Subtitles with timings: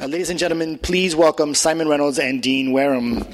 [0.00, 3.24] Uh, ladies and gentlemen, please welcome Simon Reynolds and Dean Wareham.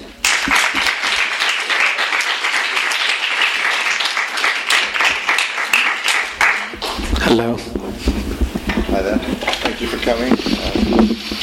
[7.22, 7.56] Hello.
[7.56, 9.18] Hi there.
[9.18, 10.32] Thank you for coming.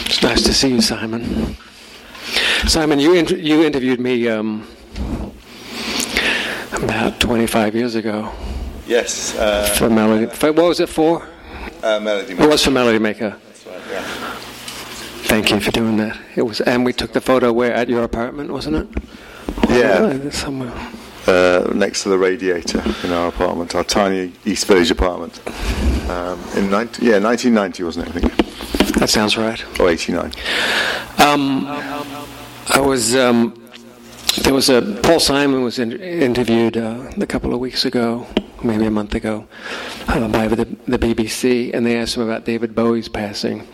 [0.06, 1.56] It's nice to see you, Simon.
[2.68, 4.68] Simon, you inter- you interviewed me um,
[6.74, 8.32] about 25 years ago
[8.86, 10.28] Yes, uh, for Melody.
[10.28, 11.28] For, what was it for?
[11.84, 12.34] uh, Melody.
[12.34, 13.36] It was for Melody Maker.
[15.28, 15.50] That's right, yeah.
[15.50, 16.18] Thank you for doing that.
[16.36, 19.04] It was, and we took the photo where at your apartment, wasn't it?
[19.70, 20.20] Yeah.
[20.24, 20.74] Oh, somewhere.
[21.28, 25.42] Uh, next to the radiator in our apartment, our tiny East Village apartment.
[26.10, 28.16] Um, in 19, yeah, 1990, wasn't it?
[28.16, 29.80] I think, That sounds right.
[29.80, 30.32] or 89.
[31.20, 31.66] Um,
[32.70, 33.54] I was um,
[34.44, 38.26] there was a Paul Simon was in, interviewed uh, a couple of weeks ago,
[38.64, 39.48] maybe a month ago,
[40.08, 43.68] uh, by the, the BBC, and they asked him about David Bowie's passing,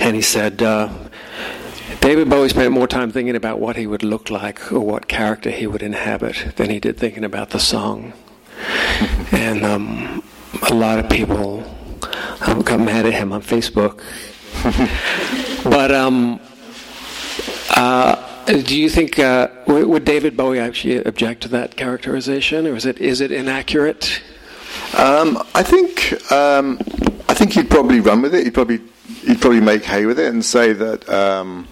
[0.00, 0.62] and he said.
[0.62, 0.88] Uh,
[2.00, 5.50] David Bowie spent more time thinking about what he would look like or what character
[5.50, 8.12] he would inhabit than he did thinking about the song.
[9.32, 10.22] and um,
[10.70, 11.64] a lot of people
[12.46, 14.02] um, got mad at him on Facebook.
[15.64, 16.40] but um,
[17.74, 22.86] uh, do you think uh, would David Bowie actually object to that characterization, or is
[22.86, 24.22] it is it inaccurate?
[24.96, 26.78] Um, I think um,
[27.28, 28.44] I think he'd probably run with it.
[28.44, 28.80] He'd probably
[29.28, 31.68] he'd probably make hay with it and say that um,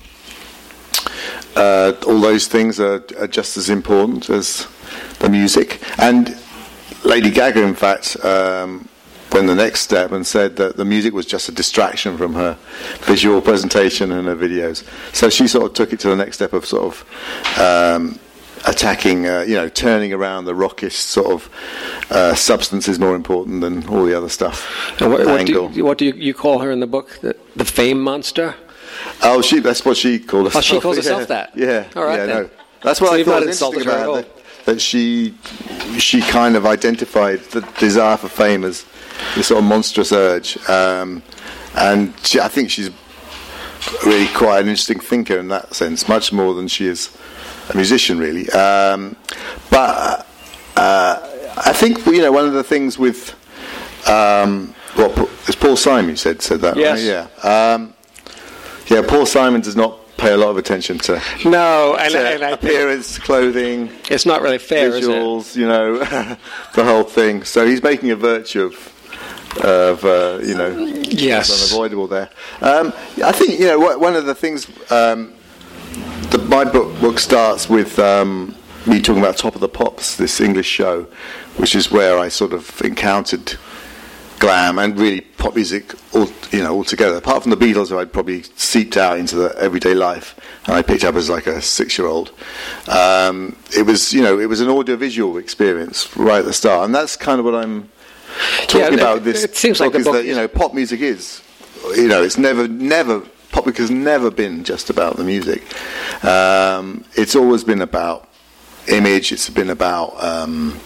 [1.57, 4.69] uh, all those things are, are just as important as
[5.21, 5.81] the music.
[5.99, 6.37] And
[7.03, 8.87] Lady Gaga, in fact, um,
[9.33, 12.59] went the next step and said that the music was just a distraction from her
[13.05, 14.85] visual presentation and her videos.
[15.15, 18.19] So she sort of took it to the next step of sort of um,
[18.67, 23.61] attacking, uh, you know, turning around the rockish sort of uh, substance is more important
[23.61, 25.01] than all the other stuff.
[25.01, 27.19] And what, what do you, what do you, you call her in the book?
[27.21, 28.55] The, the fame monster?
[29.23, 30.65] Oh, she, that's what she called herself.
[30.65, 31.57] Oh, she calls herself that?
[31.57, 31.87] Yeah.
[31.95, 32.43] All right, yeah, then.
[32.43, 32.51] no.
[32.83, 35.35] That's what So I thought was interesting insulted her at about her, that, that she,
[35.99, 38.85] she kind of identified the desire for fame as
[39.35, 40.59] this sort of monstrous urge.
[40.69, 41.23] Um,
[41.77, 42.91] and she, I think she's
[44.05, 47.17] really quite an interesting thinker in that sense, much more than she is
[47.71, 48.49] a musician, really.
[48.51, 49.17] Um,
[49.71, 50.27] but
[50.77, 51.21] uh,
[51.57, 53.35] I think you know one of the things with
[54.09, 55.17] um, what
[55.49, 56.99] it's Paul Simon you said said that Yes.
[56.99, 57.29] right?
[57.45, 57.75] Yeah.
[57.75, 57.93] Um,
[58.89, 62.43] yeah, Paul Simon does not pay a lot of attention to, No, and, to and
[62.55, 65.11] appearance, clothing, it's not really fair, is it?
[65.11, 65.99] visuals, you know,
[66.75, 67.43] the whole thing.
[67.45, 70.69] So he's making a virtue of, of uh, you know,
[71.11, 71.51] Yes.
[71.71, 72.31] unavoidable there.
[72.63, 74.67] Um, I think you know one of the things.
[74.91, 75.33] Um,
[76.31, 78.55] the, my book, book starts with um,
[78.87, 81.07] me talking about Top of the Pops, this English show,
[81.57, 83.55] which is where I sort of encountered
[84.39, 87.17] glam and really pop music all you know altogether.
[87.17, 90.83] Apart from the Beatles, who I'd probably seeped out into the everyday life, and I
[90.83, 92.33] picked up as like a six-year-old.
[92.89, 96.95] Um, it was you know it was an audiovisual experience right at the start, and
[96.95, 97.89] that's kind of what I'm
[98.69, 99.17] talking Yeah, about.
[99.19, 101.41] it- This it seems like the is book that you know pop music is
[101.97, 105.63] you know it's never never pop music has never been just about the music.
[106.25, 108.29] Um, it's always been about
[108.89, 109.33] image.
[109.33, 110.79] It's been about um,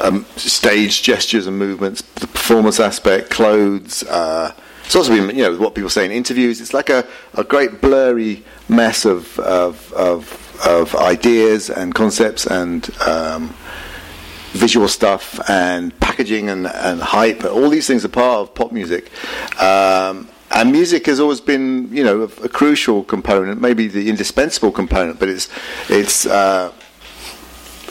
[0.00, 4.02] um, stage gestures and movements, the performance aspect, clothes.
[4.04, 4.52] Uh,
[4.84, 6.60] it's also been, you know, what people say in interviews.
[6.60, 12.90] It's like a, a great blurry mess of of, of, of ideas and concepts and
[13.00, 13.54] um,
[14.52, 17.44] visual stuff and packaging and, and hype.
[17.44, 19.10] All these things are part of pop music.
[19.60, 24.72] Um, and music has always been, you know, a, a crucial component, maybe the indispensable
[24.72, 25.48] component, but it's
[25.88, 26.72] it's uh,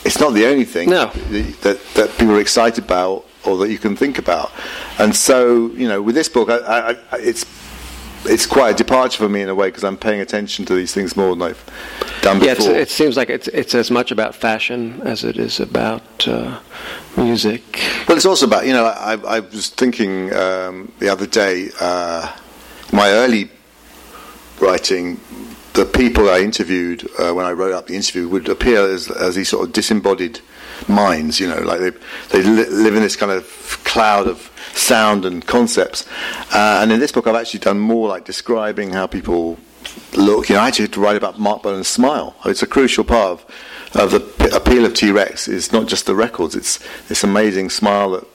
[0.06, 1.08] it's not the only thing No.
[1.62, 4.52] that that people are excited about or that you can think about.
[5.00, 7.46] And so, you know, with this book, I, I, it's
[8.26, 10.94] it's quite a departure for me in a way because I'm paying attention to these
[10.94, 11.64] things more than I've
[12.22, 12.46] done before.
[12.46, 16.28] Yeah, it's, it seems like it's it's as much about fashion as it is about
[16.28, 16.60] uh,
[17.18, 17.64] music.
[18.08, 22.32] Well, it's also about you know I, I was thinking um, the other day, uh,
[22.92, 23.50] my early
[24.60, 25.20] writing,
[25.74, 29.36] the people I interviewed uh, when I wrote up the interview would appear as as
[29.36, 30.40] these sort of disembodied
[30.88, 31.40] minds.
[31.40, 31.92] You know, like they
[32.30, 33.46] they li- live in this kind of
[33.84, 36.08] cloud of sound and concepts.
[36.54, 39.58] Uh, and in this book, I've actually done more like describing how people
[40.14, 40.50] look.
[40.50, 42.36] You know, I actually had to write about Marc Bolan's smile.
[42.46, 43.46] It's a crucial part of,
[43.96, 45.48] of the p- appeal of T Rex.
[45.48, 48.28] It's not just the records; it's this amazing smile that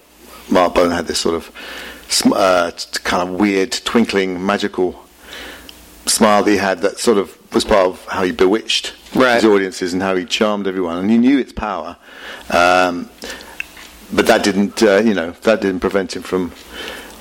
[0.50, 1.06] Marc Bolan had.
[1.06, 1.50] This sort of
[2.32, 2.70] uh,
[3.04, 5.04] kind of weird, twinkling, magical
[6.06, 6.80] smile that he had.
[6.82, 9.34] That sort of was part of how he bewitched Right.
[9.36, 10.98] his audiences and how he charmed everyone.
[10.98, 11.96] And he knew its power.
[12.50, 13.08] Um,
[14.12, 16.52] but that didn't, uh, you know, that didn't prevent him from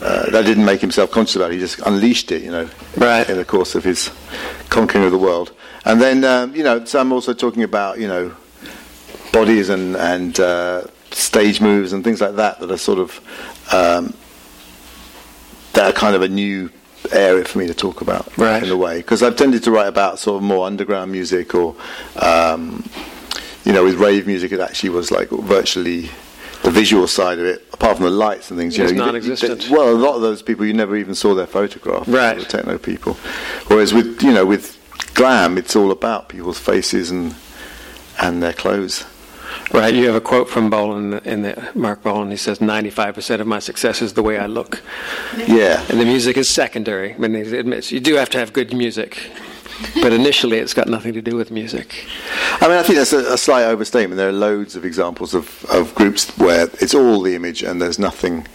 [0.02, 1.54] uh, that didn't make him self-conscious about it.
[1.56, 3.28] He just unleashed it, you know, Right.
[3.30, 4.12] in the course of his
[4.70, 5.52] conquering of the world.
[5.86, 8.32] And then, um, you know, so I'm also talking about, you know,
[9.32, 13.20] bodies and and uh, stage moves and things like that that are sort of
[13.72, 14.14] um,
[15.76, 16.70] that are kind of a new
[17.12, 18.64] area for me to talk about Right.
[18.64, 21.76] in a way because I've tended to write about sort of more underground music or
[22.16, 22.84] um,
[23.64, 26.10] you know with rave music it actually was like virtually
[26.64, 29.06] the visual side of it apart from the lights and things It you know, you-
[29.12, 29.70] non-existent.
[29.70, 32.40] well a lot of those people you never even saw their photograph Right.
[32.40, 33.14] the techno people
[33.68, 34.76] whereas with you know with
[35.14, 37.36] glam it's all about people's faces and
[38.20, 39.06] and their clothes
[39.74, 39.94] Right.
[39.94, 42.30] You have a quote from Bolan in the Marc Bolan.
[42.32, 44.82] He says, "95% of my success is the way I look,
[45.48, 48.54] yeah and the music is secondary." I mean, he admits you do have to have
[48.54, 49.30] good music,
[50.02, 52.06] but initially it's got nothing to do with music.
[52.62, 54.18] I mean, I think that's a, a slight overstatement.
[54.18, 58.00] There are loads of examples of, of groups where it's all the image and there's
[58.00, 58.48] nothing.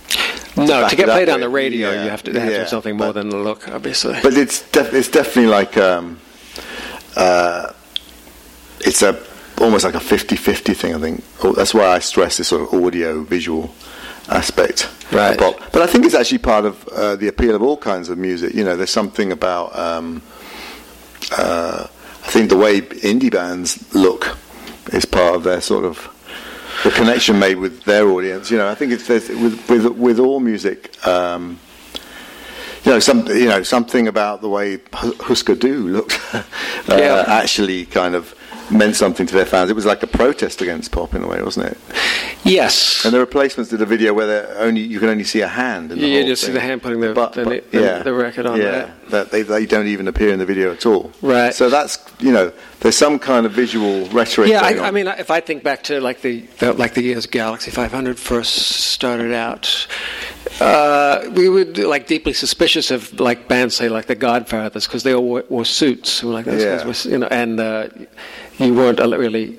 [0.56, 2.58] No, back to get played on the radio, Yeah, you have to, have to yeah,
[2.60, 4.16] have something more but- than the look, obviously.
[4.22, 6.18] But it's def- it's definitely like um,
[7.16, 7.72] uh,
[8.80, 9.12] it's a
[9.60, 10.94] almost like a 50-50 thing.
[10.94, 13.74] I think Oh, that's why I stress this sort of audio visual
[14.28, 14.84] aspect.
[14.84, 15.38] of Right.
[15.38, 18.54] But I think it's actually part of uh, the appeal of all kinds of music.
[18.54, 19.76] You know, there's something about.
[19.78, 20.22] Um,
[21.36, 21.86] uh,
[22.22, 24.36] I think the way indie bands look
[24.92, 26.08] is part of their sort of
[26.84, 28.50] the connection made with their audience.
[28.50, 30.94] You know, I think it's with with with all music.
[31.06, 31.58] Um,
[32.84, 36.42] you know, some you know something about the way Husker Du looked uh,
[36.88, 37.24] Yeah.
[37.26, 38.34] actually kind of
[38.70, 39.70] meant something to their fans.
[39.70, 41.78] It was like a protest against pop in a way, wasn't it?
[42.44, 43.04] yes.
[43.04, 45.90] And the replacements did a video where only you can only see a hand.
[45.96, 48.94] You whole just see the hand putting the- the- the- the record on yeah, there.
[49.10, 51.12] that they they don't even appear in the video at all.
[51.22, 51.54] Right.
[51.54, 54.48] So that's you know there's some kind of visual rhetoric.
[54.50, 57.26] Yeah, I, I mean, if I think back to like the, the like the years
[57.26, 59.86] Galaxie 500 first started out,
[60.60, 65.14] uh, we were like deeply suspicious of like bands say like the Godfathers because they
[65.14, 66.22] all wore, wore suits.
[66.22, 66.76] We were like those Yeah.
[66.78, 67.88] guys was, you know, and uh,
[68.58, 69.58] you weren't really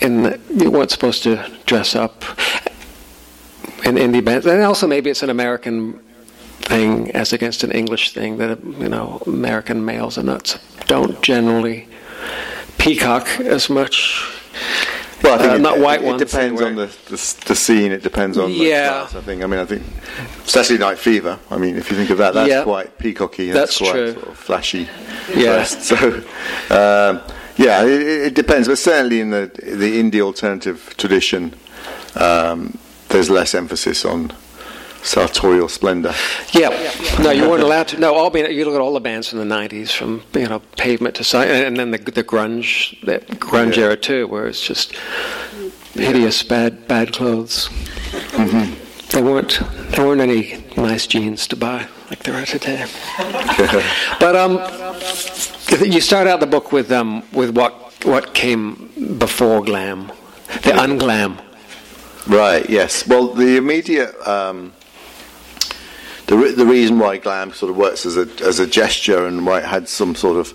[0.00, 2.24] in the, you weren't supposed to dress up
[3.84, 6.00] in indie bands, and also maybe it's an American
[6.60, 11.88] thing as against an English thing that you know American males are not don't generally
[12.86, 14.24] peacock as much.
[15.22, 17.54] Well, I think Uh, it, not white it, ones It depends on the, the the
[17.56, 17.90] scene.
[17.90, 18.82] It depends on Yeah.
[18.82, 19.14] the class.
[19.14, 19.42] I think.
[19.42, 19.82] I mean, I think
[20.44, 21.38] Saturday Night Fever.
[21.50, 22.62] I mean, if you think of that, that's Yeah.
[22.62, 23.50] quite peacocky.
[23.52, 24.12] That's quite true.
[24.12, 24.88] Sort of flashy.
[25.34, 25.64] Yeah.
[25.90, 25.96] So,
[26.70, 27.20] um,
[27.56, 28.68] yeah, it, it depends.
[28.68, 31.54] But certainly in the the indie alternative tradition,
[32.14, 32.78] um,
[33.08, 34.32] there's less emphasis on
[35.06, 36.14] sartorial splendor.
[36.52, 36.70] Yeah,
[37.20, 37.98] no, you weren't allowed to.
[37.98, 40.60] No, all band, you look at all the bands from the '90s, from you know
[40.76, 43.84] Pavement to Si- and then the the grunge, that grunge Yeah.
[43.84, 44.94] era too, where it's just
[45.94, 47.68] hideous, bad, bad clothes.
[48.32, 48.74] Mm-hmm.
[49.10, 49.60] There weren't
[49.90, 52.84] there weren't any nice jeans to buy like there are today.
[54.20, 54.58] but um,
[55.84, 57.72] you start out the book with um with what
[58.04, 60.08] what came before glam,
[60.62, 61.40] the unglam.
[62.26, 62.68] Right.
[62.68, 63.06] Yes.
[63.06, 64.72] Well, the immediate um,
[66.26, 69.46] the re- the reason why glam sort of works as a as a gesture and
[69.46, 70.54] why it had some sort of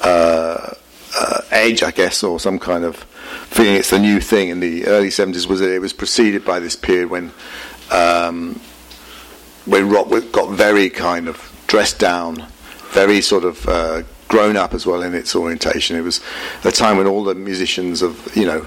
[0.00, 0.74] uh,
[1.18, 4.86] uh, edge, I guess, or some kind of feeling it's the new thing in the
[4.86, 7.30] early seventies was that it was preceded by this period when
[7.90, 8.58] um,
[9.66, 12.46] when rock got very kind of dressed down,
[12.90, 15.96] very sort of uh, grown up as well in its orientation.
[15.96, 16.20] It was
[16.64, 18.66] a time when all the musicians of you know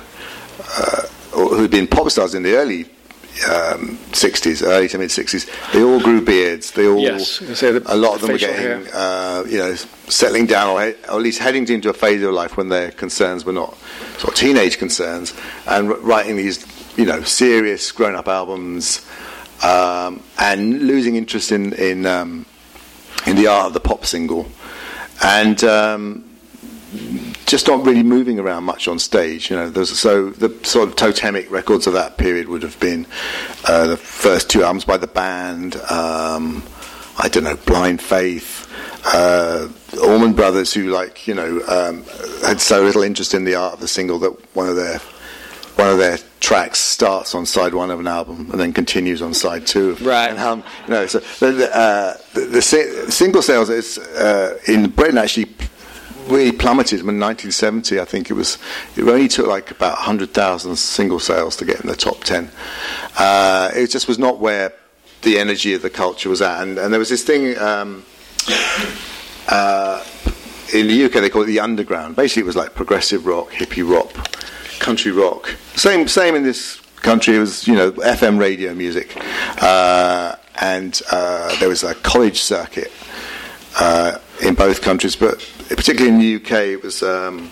[0.77, 2.85] uh, who'd been pop stars in the early
[3.49, 6.71] um, 60s, early to mid 60s, they all grew beards.
[6.71, 9.75] They all, Yes, say the a lot of them were getting, uh, you know,
[10.07, 12.91] settling down or, he- or at least heading into a phase of life when their
[12.91, 13.75] concerns were not
[14.17, 15.33] sort of teenage concerns,
[15.67, 16.65] and r- writing these,
[16.97, 19.05] you know, serious grown-up albums,
[19.63, 22.45] um, and losing interest in in um,
[23.27, 24.45] in the art of the pop single,
[25.23, 25.63] and.
[26.95, 29.49] Um, just not really moving around much on stage.
[29.49, 33.05] You know, there's so the sort of totemic records of that period would have been
[33.67, 35.75] uh, the first two albums by the band.
[35.89, 36.63] Um,
[37.17, 38.69] I don't know, Blind Faith,
[39.05, 39.69] uh,
[40.01, 42.03] Allman Brothers, who like you know um,
[42.45, 44.99] had so little interest in the art of the single that one of their
[45.75, 49.33] one of their tracks starts on side one of an album and then continues on
[49.33, 49.95] side two.
[49.95, 50.29] Right.
[50.29, 54.89] And how, you know, so the, the, uh, the, the single sales is, uh, in
[54.89, 55.53] Britain actually
[56.27, 57.99] really plummeted in 1970.
[57.99, 58.57] I think it was
[58.95, 62.51] it only took like about 100,000 single sales to get in the top 10.
[63.17, 64.73] Uh, it just was not where
[65.21, 67.57] the energy of the culture was at, and, and there was this thing.
[67.57, 68.05] Um,
[69.47, 70.03] uh,
[70.73, 72.15] in the UK, they call it the underground.
[72.15, 74.11] Basically, it was like progressive rock, hippie rock,
[74.79, 75.55] country rock.
[75.75, 77.35] Same, same in this country.
[77.35, 79.15] It was you know FM radio music,
[79.61, 82.91] uh, and uh, there was a college circuit
[83.79, 85.39] uh, in both countries, but
[85.69, 87.51] particularly in the UK, it was um,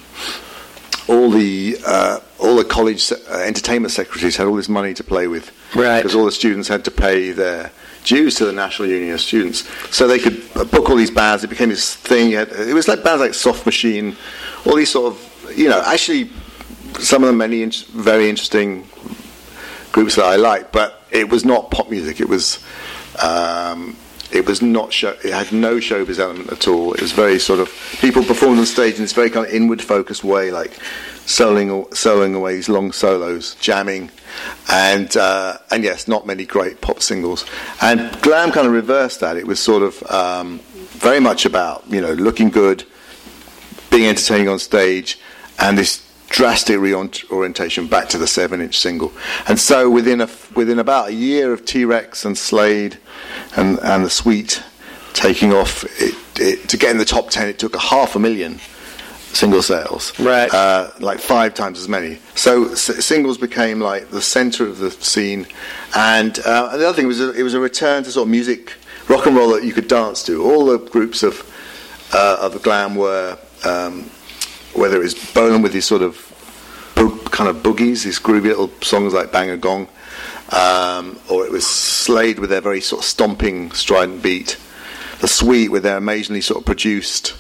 [1.07, 5.27] all the uh, all the college uh, entertainment secretaries had all this money to play
[5.27, 5.97] with, Right.
[5.99, 7.71] Because all the students had to pay their
[8.03, 11.43] dues to the National Union of Students, so they could uh, book all these bands.
[11.43, 12.31] It became this thing.
[12.31, 14.15] It was like bands like Soft Machine,
[14.65, 16.29] all these sort of, you know, actually
[16.99, 18.87] some of the many in- very interesting
[19.91, 22.19] groups that I like, but it was not pop music.
[22.19, 22.63] It was
[23.21, 23.95] um,
[24.33, 26.93] it was not show, it had no showbiz element at all.
[26.93, 29.81] It was very sort of people performed on stage in this very kind of inward
[29.81, 30.71] focused way, like
[31.25, 34.09] soloing soloing away these long solos, jamming,
[34.71, 37.45] and uh, and yes, not many great pop singles.
[37.81, 39.37] And glam kind of reversed that.
[39.37, 40.59] It was sort of um,
[40.89, 42.83] very much about you know looking good,
[43.91, 45.19] being entertaining on stage,
[45.59, 49.11] and this drastic reorientation back to the seven-inch single.
[49.47, 52.97] And so within a, within about a year of T-Rex and Slade
[53.55, 54.63] and and the Sweet
[55.13, 58.19] taking off, it, it, to get in the top ten, it took a half a
[58.19, 58.59] million
[59.33, 60.51] single sales, Right.
[60.53, 62.19] Uh, like five times as many.
[62.35, 65.47] So s- singles became like the centre of the scene,
[65.95, 68.73] and, uh, and the other thing was it was a return to sort of music,
[69.07, 70.43] rock and roll that you could dance to.
[70.43, 71.41] All the groups of
[72.13, 73.37] uh, of the glam were.
[73.65, 74.09] Um,
[74.73, 76.29] whether it was Bolan with these sort of
[76.95, 79.87] bo- kind of boogies, these groovy little songs like Bang a Gong,
[80.51, 84.57] um, or it was Slade with their very sort of stomping, strident beat,
[85.19, 87.35] the Sweet with their amazingly sort of produced,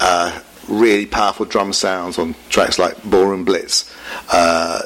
[0.00, 3.94] uh, really powerful drum sounds on tracks like Ballroom Blitz.
[4.32, 4.82] Uh,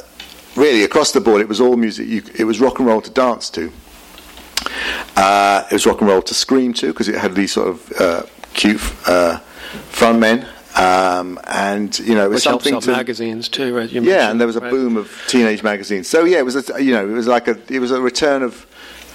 [0.57, 2.07] really, across the board, it was all music.
[2.07, 3.73] You, it was rock and roll to dance to.
[5.17, 7.93] Uh, it was rock and roll to scream to because it had these sort of
[7.99, 8.23] uh,
[8.55, 9.39] cute uh,
[9.89, 10.47] front men.
[10.81, 13.91] Um, and you know, it was Which something out to magazines too, right?
[13.91, 14.71] Yeah, mentioned, and there was a right?
[14.71, 16.09] boom of teenage magazines.
[16.09, 18.43] So yeah, it was a, you know it was like a it was a return
[18.43, 18.67] of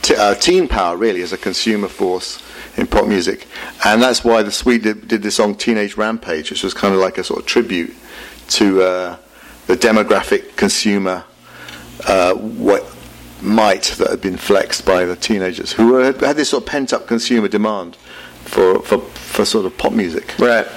[0.04, 2.44] t- uh, teen power really as a consumer force
[2.78, 3.48] in pop music,
[3.84, 7.00] and that's why the Sweet did, did this song Teenage Rampage, which was kind of
[7.00, 7.96] like a sort of tribute
[8.50, 9.18] to uh,
[9.66, 11.24] the demographic consumer
[12.06, 12.86] uh, what
[13.42, 16.94] might that had been flexed by the teenagers who were, had this sort of pent
[16.94, 17.96] up consumer demand
[18.44, 20.34] for, for for sort of pop music.
[20.40, 20.68] Right.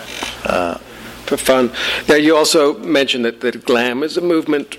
[1.27, 1.71] For fun.
[2.09, 4.79] Now, you also mentioned that, that glam is a movement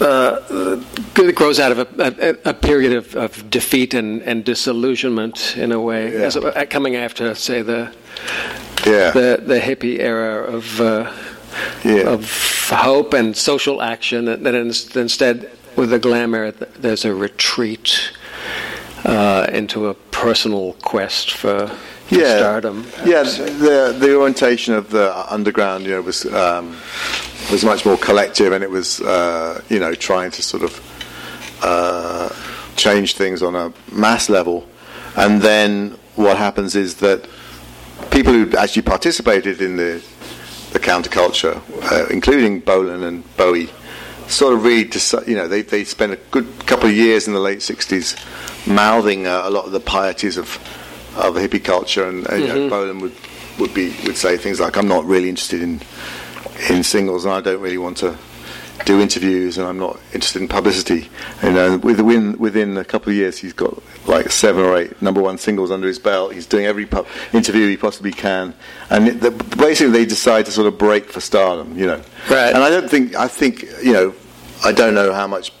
[0.00, 0.40] uh,
[1.14, 5.72] that grows out of a, a, a period of, of defeat and, and disillusionment, in
[5.72, 6.26] a way, Yeah.
[6.26, 7.90] as a, coming after, say, the
[8.86, 11.10] Yeah, the, the hippie era of uh,
[11.84, 12.12] yeah.
[12.14, 12.24] of
[12.70, 14.24] hope and social action.
[14.24, 18.12] Then ins- instead, with the glam era, there's a retreat
[19.04, 21.70] uh, into a personal quest for
[22.10, 22.86] yeah, stardom.
[23.04, 26.76] Yeah, the the orientation of the underground, you know, was um,
[27.50, 32.28] was much more collective, and it was uh, you know trying to sort of uh,
[32.76, 34.66] change things on a mass level.
[35.16, 37.28] And then what happens is that
[38.10, 40.02] people who actually participated in the
[40.72, 43.68] the counterculture, uh, including Bolan and Bowie,
[44.28, 47.34] sort of really, deci- you know, they they spent a good couple of years in
[47.34, 48.16] the late '60s
[48.66, 50.58] mouthing uh, a lot of the pieties of
[51.16, 53.14] of hippie culture, and uh, you know, Bolan would
[53.58, 55.80] would be would say things like, "I'm not really interested in
[56.68, 58.16] in singles, and I don't really want to."
[58.86, 61.10] Do interviews, and I'm not interested in publicity.
[61.42, 65.20] And uh, within within a couple of years, he's got like seven or eight number
[65.20, 66.32] one singles under his belt.
[66.32, 68.54] He's doing every pub- interview he possibly can,
[68.88, 72.00] and it, the, basically they decide to sort of break for stardom, you know.
[72.30, 72.54] Right.
[72.54, 74.14] And I don't think I think you know
[74.64, 75.52] I don't know how much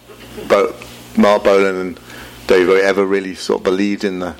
[0.48, 0.74] Bo-
[1.18, 2.00] Marc Bolan and
[2.46, 4.34] Dave ever really sort of believed in the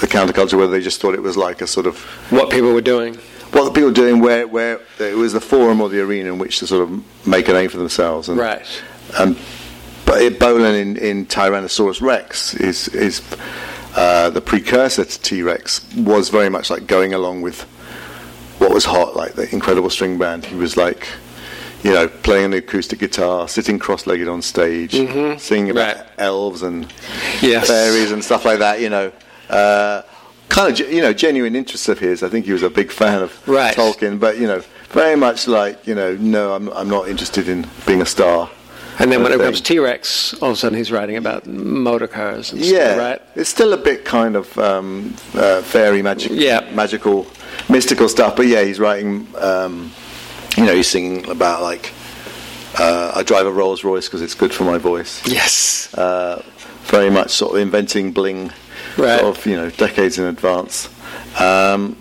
[0.00, 1.98] the counterculture, whether they just thought it was like a sort of
[2.30, 3.14] What people were doing.
[3.52, 6.38] what the people were doing, where where it was the forum or the arena in
[6.38, 8.28] which to sort of make a name for themselves.
[8.28, 8.66] And, Right.
[9.18, 9.36] and
[10.04, 13.22] but it, Bolan in, in Tyrannosaurus Rex is is
[13.96, 17.62] uh, the precursor to T Rex was very much like going along with
[18.58, 20.44] what was hot, like the incredible string band.
[20.46, 21.08] He was like,
[21.82, 24.92] you know, playing an acoustic guitar, sitting cross-legged on stage,
[25.40, 26.06] singing about Right.
[26.18, 26.86] elves and
[27.42, 27.68] Yes.
[27.68, 28.80] fairies and stuff like that.
[28.80, 29.12] You know.
[29.50, 30.02] Uh,
[30.48, 32.22] Kind of, you know, genuine interest of his.
[32.22, 33.74] I think he was a big fan of Right.
[33.74, 37.66] Tolkien, but you know, very much like, you know, no, I'm, I'm not interested in
[37.84, 38.48] being a star.
[39.00, 41.46] And then when it comes to T Rex, all of a sudden he's writing about
[41.48, 43.22] motor cars and Yeah, stuff, right?
[43.34, 46.60] it's still a bit kind of um, uh, fairy magic, Yeah.
[46.72, 47.26] magical,
[47.68, 48.36] mystical stuff.
[48.36, 49.26] But yeah, he's writing.
[49.38, 49.90] Um,
[50.56, 51.92] you know, he's singing about like
[52.78, 55.26] uh, I drive a Rolls Royce because it's good for my voice.
[55.26, 55.92] Yes.
[55.92, 56.40] Uh,
[56.84, 58.52] very much sort of inventing bling,
[58.96, 59.20] Right.
[59.20, 60.88] sort of you know decades in advance.
[61.40, 61.96] Um,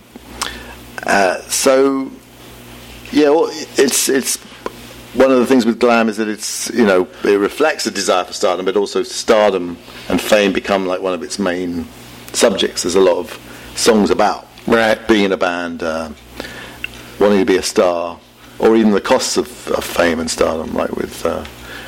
[1.05, 2.11] uh, so
[3.11, 4.37] yeah, well, it's it's
[5.13, 8.23] one of the things with glam is that it's you know it reflects a desire
[8.23, 9.77] for stardom, but also stardom
[10.09, 11.85] and fame become like one of its main
[12.33, 12.83] subjects.
[12.83, 13.39] There's a lot of
[13.75, 14.97] songs about Right.
[15.07, 16.09] being in a band, uh,
[17.19, 18.19] wanting to be a star,
[18.57, 21.43] or even the costs of, of fame and stardom, like with uh,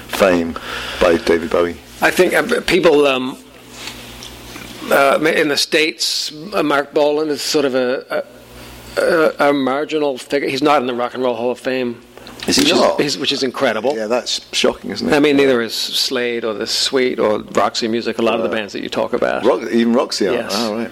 [0.08, 0.54] Fame
[1.02, 1.78] by David Bowie.
[2.02, 3.38] I think uh, people um,
[4.92, 8.26] uh, in the states, uh, Marc Bolan is sort of a,
[8.98, 10.50] a, a, marginal figure.
[10.50, 12.02] He's not in the Rock and Roll Hall of Fame,
[12.48, 13.00] Is he which, not?
[13.00, 13.96] Is, which is incredible.
[13.96, 15.14] Yeah, that's shocking, isn't it?
[15.14, 18.20] I mean, neither is Slade or the Sweet or Roxy Music.
[18.20, 19.44] A lot of the bands that you talk about.
[19.46, 20.26] Rock, even Roxy.
[20.26, 20.52] Yes.
[20.56, 20.92] Oh, right.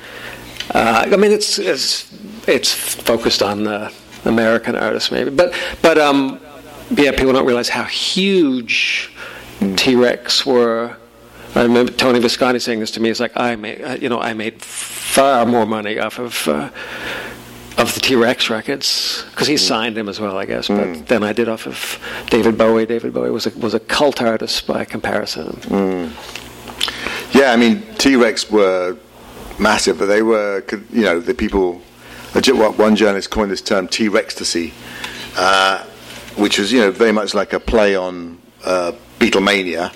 [0.74, 2.12] Uh, I mean, it's it's
[2.48, 3.92] it's focused on uh,
[4.26, 6.40] American artists, maybe, but but um,
[6.92, 9.12] yeah, people don't realize how huge
[9.76, 10.98] T Rex were.
[11.56, 13.10] I remember Tony Visconti saying this to me.
[13.10, 16.70] He's like I made, uh, you know, I made far more money off of uh,
[17.78, 20.68] of the T Rex records because he signed them as well, I guess.
[20.68, 22.86] But then I did off of David Bowie.
[22.86, 26.12] David Bowie was a, was a cult artist by comparison.
[27.32, 28.98] Yeah, I mean, T Rex were
[29.58, 31.82] massive, but they were, you know, the people.
[32.34, 34.74] One journalist coined this term T Rextasy,
[35.38, 35.86] uh,
[36.36, 39.94] which was, you know, very much like a play on uh, Beatlemania,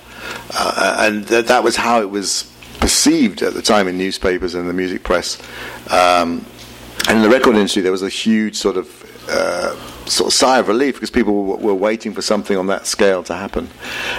[0.54, 2.50] uh, and th- that was how it was
[2.80, 5.40] perceived at the time in newspapers and the music press.
[5.90, 6.44] Um,
[7.08, 10.58] and in the record industry, there was a huge sort of uh, sort of sigh
[10.58, 13.68] of relief because people were, were waiting for something on that scale to happen.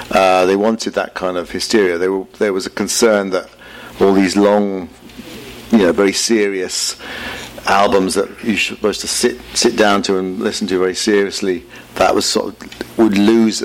[0.09, 1.97] Uh, they wanted that kind of hysteria.
[2.09, 3.49] Were, there was a concern that
[3.99, 4.89] all these long,
[5.71, 6.99] you know, very serious
[7.67, 11.65] albums that you're supposed to sit sit down to and listen to very seriously,
[11.95, 13.61] that was sort of would lose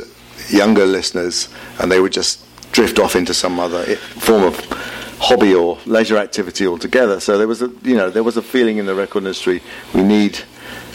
[0.48, 1.48] younger listeners,
[1.80, 4.58] and they would just drift off into some other form of
[5.18, 7.20] hobby or leisure activity altogether.
[7.20, 9.62] So there was a you know there was a feeling in the record industry
[9.94, 10.38] we need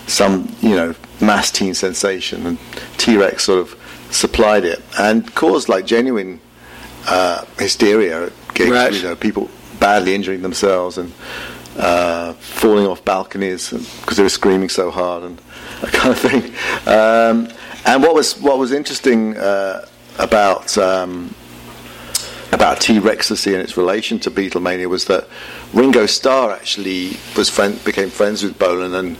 [0.08, 2.58] some you know mass teen sensation, and
[2.98, 3.78] T Rex sort of
[4.12, 6.40] supplied it and caused like genuine
[7.08, 8.72] uh, hysteria at gigs.
[8.72, 8.94] Right.
[8.94, 11.12] You know, people badly injuring themselves and
[11.78, 15.38] uh, falling off balconies because they were screaming so hard and
[15.82, 16.44] that kind of thing.
[16.86, 17.50] Um,
[17.86, 19.86] and what was what was interesting uh,
[20.20, 21.34] about um,
[22.52, 25.28] about T Rextasy and its relation to Beatlemania was that
[25.74, 29.18] Ringo Starr actually was friend, became friends with Bolan and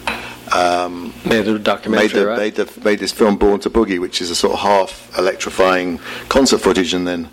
[0.54, 2.58] um, Made a documentary, made, the, right?
[2.58, 6.60] made, made this film Born to Boogie, which is a sort of half electrifying concert
[6.60, 7.30] footage and then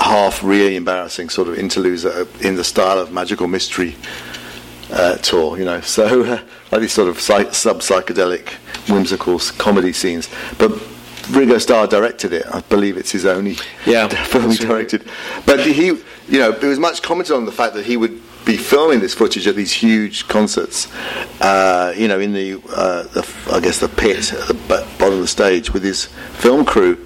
[0.00, 3.94] half really embarrassing sort of interludes in the style of Magical Mystery
[4.92, 5.80] uh, tour, you know.
[5.84, 6.40] So uh,
[6.72, 8.48] like these sort of psych- sub psychedelic,
[8.88, 10.28] whimsical comedy scenes.
[10.58, 10.72] But
[11.30, 12.46] Ringo Starr directed it.
[12.52, 15.08] I believe it's his only Yeah, film he directed.
[15.44, 18.56] But he, you know, there was much commented on the fact that he would be
[18.56, 20.86] filming this footage at these huge concerts,
[21.40, 24.54] uh, you know, in the, uh, the, I guess the pit at the
[24.98, 26.04] bottom of the stage with his
[26.38, 27.04] film crew,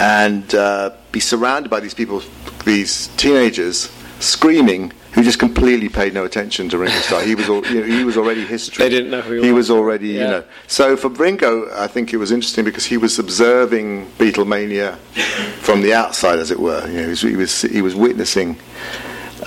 [0.00, 2.22] and uh, be surrounded by these people,
[2.64, 4.92] these teenagers screaming.
[5.14, 7.22] Who just completely paid no attention to Ringo Starr?
[7.22, 8.82] He was, al- you know, he was already history.
[8.84, 9.70] They didn't know who he he was.
[9.70, 10.44] was already, you know.
[10.66, 14.96] So for Ringo, I think it was interesting because he was observing Beatlemania
[15.60, 16.84] from the outside, as it were.
[16.88, 18.58] You know, he was he was, he was witnessing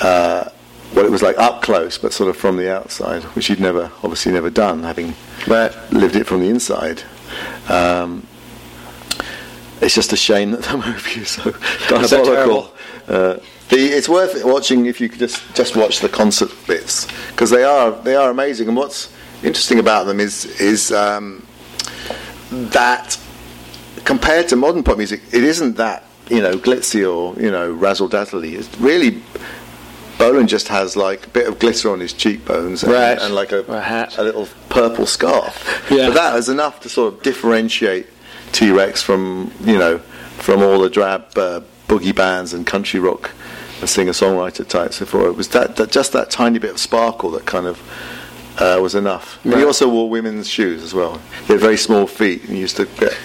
[0.01, 0.49] uh,
[0.93, 3.91] what it was like up close, but sort of from the outside, which he'd never,
[4.03, 5.13] obviously, never done, having
[5.47, 5.71] Right.
[5.91, 7.03] lived it from the inside.
[7.67, 8.25] Um,
[9.82, 11.51] it's just a shame that the movie is so
[12.08, 12.73] So diabolical.
[13.08, 13.38] Uh,
[13.69, 17.63] the, it's worth watching if you could just just watch the concert bits because they
[17.63, 18.67] are they are amazing.
[18.67, 19.12] And what's
[19.43, 21.45] interesting about them is is um,
[22.49, 23.19] that
[24.06, 28.08] compared to modern pop music, it isn't that you know glitzy or you know razzle
[28.08, 28.56] dazzly.
[28.56, 29.21] It's really
[30.17, 33.19] Bolan just has like a bit of glitter on his cheekbones and, Right.
[33.21, 34.17] and like a, a hat.
[34.17, 35.53] a little purple scarf.
[35.91, 36.08] Yeah.
[36.08, 38.08] But that is enough to sort of differentiate
[38.51, 39.99] T Rex from you know
[40.39, 43.32] from all the drab uh, boogie bands and country rock
[43.80, 45.28] and singer songwriter types before.
[45.28, 47.82] It was that, that just that tiny bit of sparkle that kind of
[48.58, 49.44] uh, was enough.
[49.46, 51.22] And He also wore women's shoes as well.
[51.46, 53.16] He had very small feet and he used to get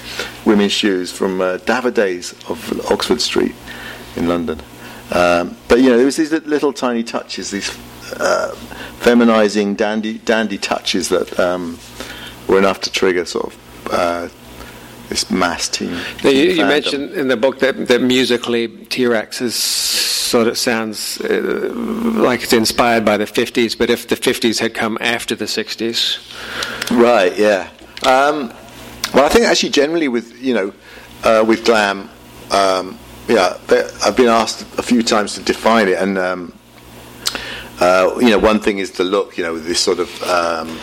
[0.44, 3.54] women's shoes from uh, Davidays of Oxford Street
[4.16, 4.60] in London.
[5.10, 7.70] Um, but you know, there was these little tiny touches, these
[8.18, 8.54] uh,
[9.00, 11.78] feminizing dandy dandy touches that um,
[12.48, 14.28] were enough to trigger sort of uh,
[15.08, 15.92] this mass team.
[16.24, 21.20] Now, you, you mentioned in the book that, that musically T-Rex is sort of sounds
[21.20, 21.70] uh,
[22.16, 26.18] like it's inspired by the 50s, but if the 50s had come after the 60s,
[26.90, 27.68] Right, yeah.
[28.06, 28.52] Um,
[29.14, 30.72] well, I think actually generally with you know
[31.24, 32.08] uh, with glam,
[32.50, 36.52] um, yeah, there- I've been asked a few times to define it, and um,
[37.80, 40.78] uh, you know, one thing is the look, you know, this sort of um,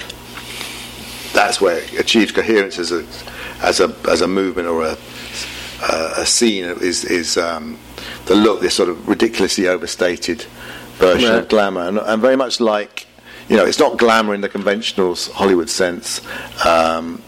[1.34, 3.06] that's where it achieves coherence as a
[3.62, 4.98] as a as a movement or a
[6.18, 7.78] a scene is is um,
[8.26, 10.44] the look, this sort of ridiculously overstated
[10.98, 13.08] version of glamour, and, and, very much like
[13.48, 16.22] you know, it's not glamour in the conventional Hollywood sense.
[16.66, 17.22] Um,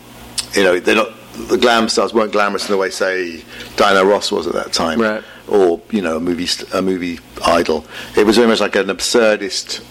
[0.53, 3.43] you know, they're not the glam stars weren't glamorous in the way, say,
[3.77, 5.23] Diana Ross was at that time, right.
[5.47, 7.85] or you know, a movie a movie idol.
[8.15, 9.83] It was very much like an absurdist,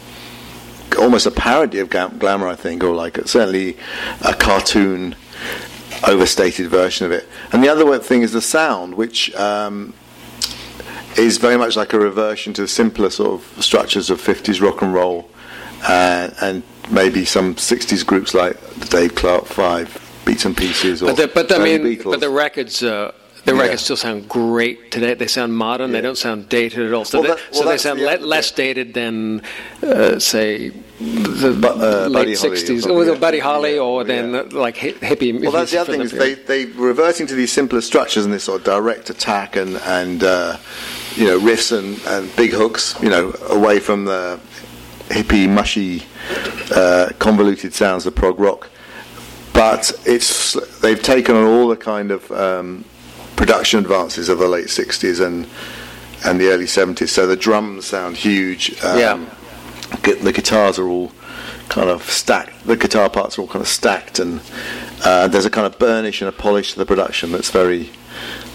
[0.99, 3.77] almost a parody of glamour, I think, or like certainly
[4.25, 5.17] a cartoon,
[6.07, 7.29] overstated version of it.
[7.53, 9.35] And the other thing is the sound, which.
[9.35, 9.95] Um,
[11.17, 14.83] is very much like a reversion to the simpler sort of structures of 50s rock
[14.83, 15.29] and roll,
[15.89, 21.07] uh, and maybe some 60s groups like the Dave Clark Five, Bits and Pieces, or
[21.07, 22.13] but the, but I mean, Beatles.
[22.13, 22.83] but the records.
[22.83, 23.13] Uh,
[23.47, 23.63] the yeah.
[23.63, 25.15] records still sound great today.
[25.15, 25.91] They sound modern.
[25.91, 25.97] Yeah.
[25.97, 27.07] They don't sound dated at all.
[27.07, 29.41] So, well, that, well, they, so they sound le- less dated than,
[29.83, 35.41] uh, say, the uh, late '60s, or the Buddy Holly, or then uh, like hippie.
[35.41, 38.45] Well, that's the other thing is they they reverting to these simpler structures and this
[38.45, 40.59] sort of direct attack and and uh,
[41.17, 42.95] you know riffs and, and big hooks.
[43.03, 44.39] You know, away from the
[45.09, 46.05] hippie, mushy,
[46.75, 48.69] uh, convoluted sounds of prog rock
[49.53, 52.85] but it's they've taken on all the kind of um,
[53.37, 55.47] production advances of the late 60s and
[56.25, 57.09] and the early 70s.
[57.09, 58.79] So the drums sound huge.
[58.83, 59.35] Um, yeah.
[60.03, 61.13] The guitars are all
[61.69, 62.67] kind of stacked.
[62.67, 64.41] The guitar parts are all kind of stacked, and
[65.05, 67.91] uh, there's a kind of burnish and a polish to the production that's very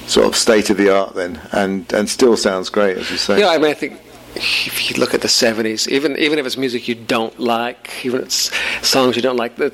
[0.07, 3.39] sort of state of the art then, and and still sounds great as you say.
[3.39, 3.99] Yeah, I mean, I think
[4.35, 8.19] if you look at the 70s, even even if it's music you don't like, even
[8.19, 9.73] if it's songs you don't like, the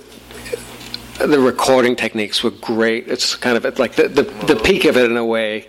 [1.28, 3.08] the recording techniques were great.
[3.08, 5.68] It's kind of like the, the, the peak of it in a way.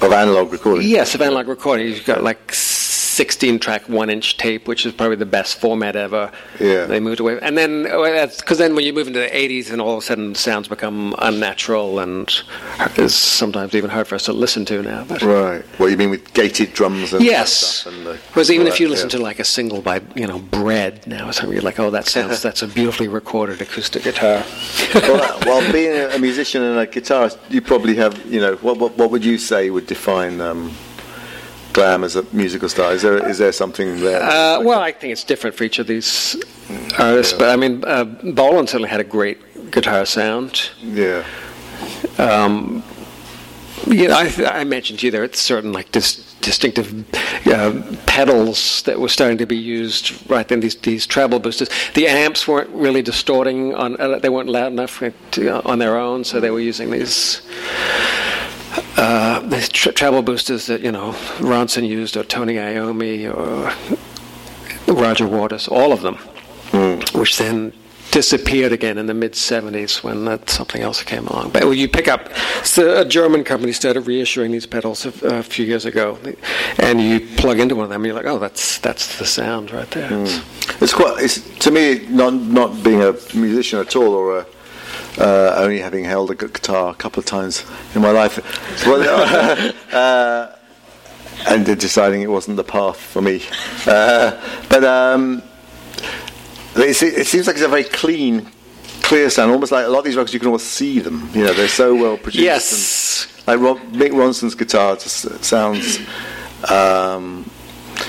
[0.00, 0.88] Of analog recording?
[0.88, 1.88] Yes, of analog recording.
[1.88, 2.52] You've got like
[3.14, 6.32] 16 track one inch tape, which is probably the best format ever.
[6.58, 6.86] Yeah.
[6.86, 7.38] They moved away.
[7.40, 10.34] And then, because then when you move into the 80s and all of a sudden
[10.34, 12.28] sounds become unnatural and
[12.96, 15.04] is sometimes even hard for us to listen to now.
[15.04, 15.62] But right.
[15.78, 17.84] What you mean with gated drums and Yes.
[17.84, 19.18] Because even if you listen yeah.
[19.18, 22.42] to like a single by, you know, Bread now, something you're like, oh, that sounds,
[22.46, 24.44] that's a beautifully recorded acoustic guitar.
[24.94, 28.96] well, well, being a musician and a guitarist, you probably have, you know, what, what,
[28.98, 30.40] what would you say would define.
[30.40, 30.72] Um,
[31.74, 32.90] glam as a musical style?
[32.90, 34.22] Is there is there something there?
[34.22, 36.36] Uh, well, I think it's different for each of these
[36.98, 37.38] artists, yeah.
[37.38, 39.38] but I mean, uh, Bolan certainly had a great
[39.70, 40.70] guitar sound.
[40.80, 41.24] Yeah.
[42.16, 42.82] Um,
[43.86, 47.04] you know, I, I, mentioned to you there are certain like dis- distinctive
[47.46, 50.60] uh, pedals that were starting to be used right then.
[50.60, 51.68] These these treble boosters.
[51.94, 54.00] The amps weren't really distorting on.
[54.00, 57.42] Uh, they weren't loud enough to, uh, on their own, so they were using these
[58.96, 63.72] uh, the tra- treble boosters that you know Ronson used, or Tony Iommi, or
[64.92, 66.16] Roger Waters, all of them,
[66.70, 67.18] mm.
[67.18, 67.72] which then
[68.14, 71.50] disappeared again in the mid 70s when that, something else came along.
[71.50, 72.32] But you pick up,
[72.62, 76.16] so a German company started reissuing these pedals a, a, few years ago,
[76.78, 79.72] and you plug into one of them, and you're like, oh, that's that's the sound
[79.72, 80.10] right there.
[80.10, 80.80] Mm.
[80.80, 81.22] It's quite.
[81.22, 84.46] It's to me not not being a musician at all or a
[85.18, 88.38] uh, only having held a guitar a couple of times in my life.
[88.86, 90.56] Well, uh,
[91.46, 93.42] and deciding it wasn't the path for me.
[93.86, 95.42] Uh, but um,
[96.76, 98.48] it, it, seems like it's a very clean,
[99.02, 101.28] clear sound, almost like a lot of these records you can almost see them.
[101.34, 102.44] You know, they're so well produced.
[102.44, 103.46] Yes.
[103.46, 105.98] like Rob, Mick Ronson's guitar just sounds.
[106.70, 107.43] Um,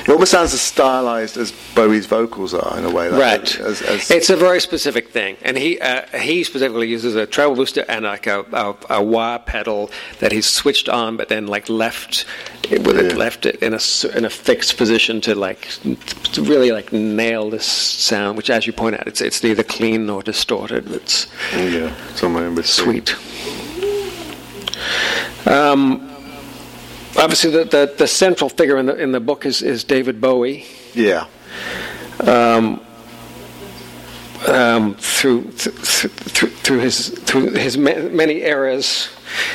[0.05, 3.09] it almost sounds as stylized as Bowie's vocals are in a way.
[3.09, 3.59] Like right.
[3.59, 7.55] As, as it's a very specific thing, and he uh, he specifically uses a treble
[7.55, 9.89] booster and like a, a, a, wah pedal
[10.19, 12.25] that he's switched on, but then like left
[12.69, 13.01] with yeah.
[13.01, 13.79] it left it in a
[14.15, 15.69] in a fixed position to like
[16.33, 18.37] to really like nail this sound.
[18.37, 20.91] Which, as you point out, it's it's neither clean nor distorted.
[20.91, 23.05] It's yeah, somewhere in between.
[23.05, 23.15] Sweet.
[25.47, 26.14] Um,
[27.17, 30.65] obviously the, the, the, central figure in the in the book is, is David Bowie.
[30.93, 31.27] Yeah.
[32.21, 32.81] Um,
[34.47, 39.09] um, through, th- through through his through his many eras,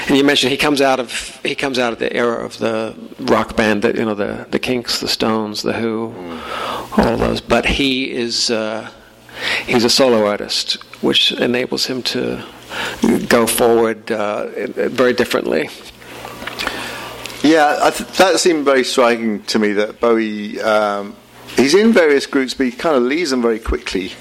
[0.08, 2.96] and you mentioned he comes out of he comes out of the era of the
[3.20, 6.98] rock band that you know the the Kinks, the Stones, the Who, mm.
[6.98, 7.40] all those.
[7.40, 8.90] But he is uh,
[9.66, 12.44] he's a solo artist, which enables him to
[13.28, 14.46] go forward uh,
[14.88, 15.68] very differently.
[17.42, 20.60] Yeah, th- that seemed very striking to me that Bowie.
[20.60, 21.16] Um,
[21.56, 24.12] he's in various groups, but he kind of leaves them very quickly.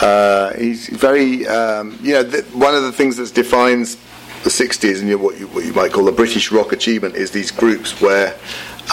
[0.00, 3.96] Uh, he's very, um, you know, th- one of the things that defines
[4.42, 7.30] the 60s and you what, you, what you might call the British rock achievement is
[7.30, 8.38] these groups where.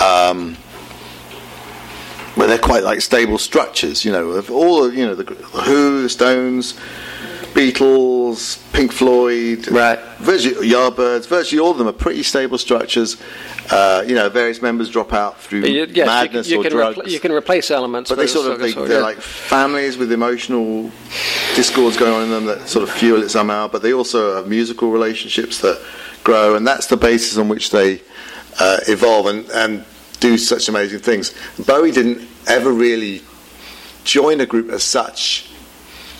[0.03, 0.57] Um,
[2.35, 6.01] where they're quite like stable structures, you know, of all you know, the, the Who,
[6.01, 6.73] the Stones,
[7.53, 9.99] Beatles, Pink Floyd, Right.
[10.19, 13.17] virtually Yardbirds, virtually all of them are pretty stable structures.
[13.69, 16.77] Uh, you know, various members drop out through you, yes, madness you, or you, can
[16.77, 16.97] drugs.
[16.97, 18.09] repl- you can replace elements.
[18.09, 18.97] but they sort of they, they're yeah.
[18.97, 20.91] like families with emotional
[21.55, 23.67] discords going on in them that sort of fuel it somehow.
[23.67, 25.81] But they also have musical relationships that
[26.23, 28.01] grow, and that's the basis on which they
[28.59, 29.85] uh, evolve and, and
[30.19, 31.33] do such amazing things.
[31.65, 33.21] Bowie didn't ever really
[34.03, 35.49] join a group as such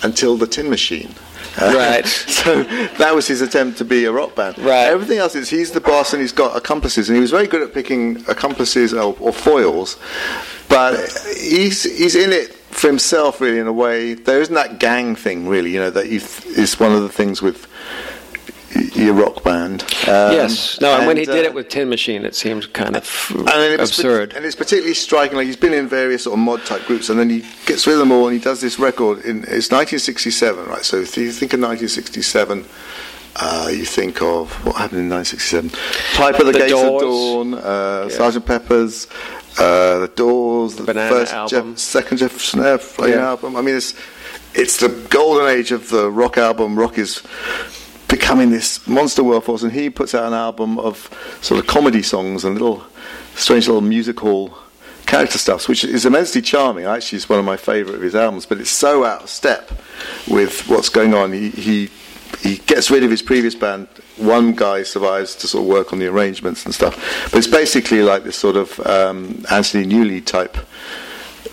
[0.03, 1.13] until the Tin Machine.
[1.61, 2.05] Right.
[2.05, 2.63] so
[2.97, 4.57] that was his attempt to be a rock band.
[4.57, 4.87] Right.
[4.87, 7.61] Everything else is he's the boss and he's got accomplices, and he was very good
[7.61, 9.97] at picking accomplices or, or foils.
[10.67, 10.95] But
[11.37, 14.15] he's he's in it for himself, really, in a way.
[14.15, 15.71] There isn't that gang thing, really.
[15.71, 17.67] You know, that you th- is one of the things with
[18.75, 19.83] your rock band.
[20.07, 20.79] Um, yes.
[20.81, 23.47] No, and, when he did uh, it with Tin Machine, it seemed kind of and
[23.47, 24.33] then it was absurd.
[24.33, 25.37] and it's particularly striking.
[25.37, 27.97] Like he's been in various sort of mod type groups, and then he gets with
[27.97, 29.19] them all, and he does this record.
[29.19, 30.83] In it's 1967, right?
[30.83, 32.65] So if you think of 1967,
[33.35, 35.69] uh, you think of what happened in 1967:
[36.15, 37.03] Piper the, The Gates Doors.
[37.03, 39.07] of Dawn, uh, Sergeant Pepper's,
[39.57, 41.71] uh, the Doors, the Banana first album.
[41.73, 43.29] Jeff, second Jefferson Airplane Yeah.
[43.29, 43.55] album.
[43.55, 43.93] I mean, it's
[44.55, 46.77] it's the golden age of the rock album.
[46.77, 47.23] Rock is
[48.23, 50.95] becoming this monster world force, and he puts out an album of
[51.41, 52.81] sort of comedy songs and little
[53.35, 54.57] strange little musical
[55.05, 56.85] character stuffs, which is immensely charming.
[56.85, 59.69] Actually, it's one of my favourite of his albums, but it's so out of step
[60.29, 61.33] with what's going on.
[61.33, 61.89] He he
[62.39, 63.89] he gets rid of his previous band.
[64.15, 66.95] One guy survives to sort of work on the arrangements and stuff,
[67.29, 70.55] but it's basically like this sort of um, Anthony Newley type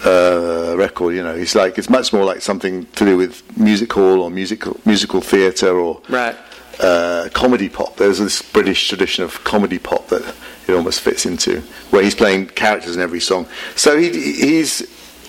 [0.06, 1.16] uh, record.
[1.16, 4.30] You know, it's like it's much more like something to do with music hall or
[4.30, 6.36] musical musical theatre or Right.
[6.80, 7.96] Uh, comedy pop.
[7.96, 10.34] There's this British tradition of comedy pop that
[10.68, 13.46] it almost fits into, where he's playing characters in every song.
[13.76, 14.82] So he he's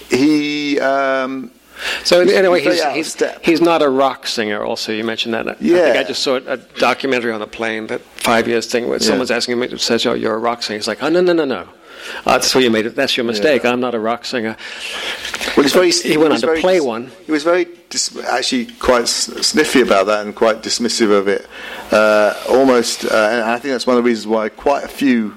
[0.09, 0.79] he.
[0.79, 1.51] Um,
[2.03, 4.63] So He's- anyway, he's he's he's, not a rock singer.
[4.63, 5.47] Also, you mentioned that.
[5.47, 5.95] I think Yeah.
[5.99, 9.07] I just saw a documentary on the plane, that five years thing, where Yeah.
[9.07, 11.45] someone's asking him, says, "Oh, you're a rock singer." He's like, "Oh, no, no, no,
[11.45, 11.63] no.
[12.25, 12.95] Uh, that's where you made it.
[12.95, 13.65] That's your mistake.
[13.65, 14.57] I'm not a rock singer."
[15.55, 15.91] well, he's very.
[15.91, 17.11] He went on to very play one.
[17.25, 21.47] He was very dis- actually quite sniffy about that and quite dismissive of it.
[21.91, 25.35] Uh, almost, uh, and I think that's one of the reasons why quite a few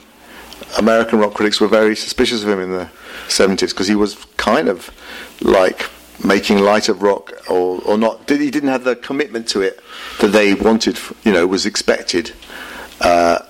[0.79, 2.88] American rock critics were very suspicious of him in the
[3.29, 4.90] 70s because he was kind of
[5.40, 5.88] like
[6.24, 8.27] making light of rock or, or not.
[8.27, 9.81] Did, he didn't have the commitment to it
[10.20, 12.33] that they wanted, you know, was expected
[13.00, 13.40] uh,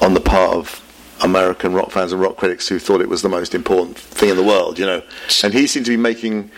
[0.00, 0.86] on the part of
[1.22, 4.36] American rock fans and rock critics who thought it was the most important thing in
[4.36, 5.02] the world, you know.
[5.44, 6.50] And he seemed to be making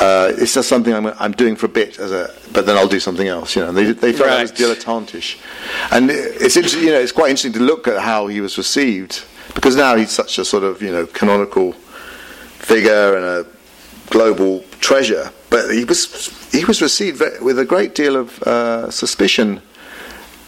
[0.00, 2.88] uh, it's just something I'm, I'm doing for a bit, as a, but then I'll
[2.88, 3.68] do something else, you know.
[3.68, 5.38] And they they felt that was dilettantish,
[5.90, 9.24] and it's interesting, you know, it's quite interesting to look at how he was received
[9.54, 13.46] because now he's such a sort of you know canonical figure and a
[14.10, 15.30] global treasure.
[15.50, 19.60] But he was he was received with a great deal of uh, suspicion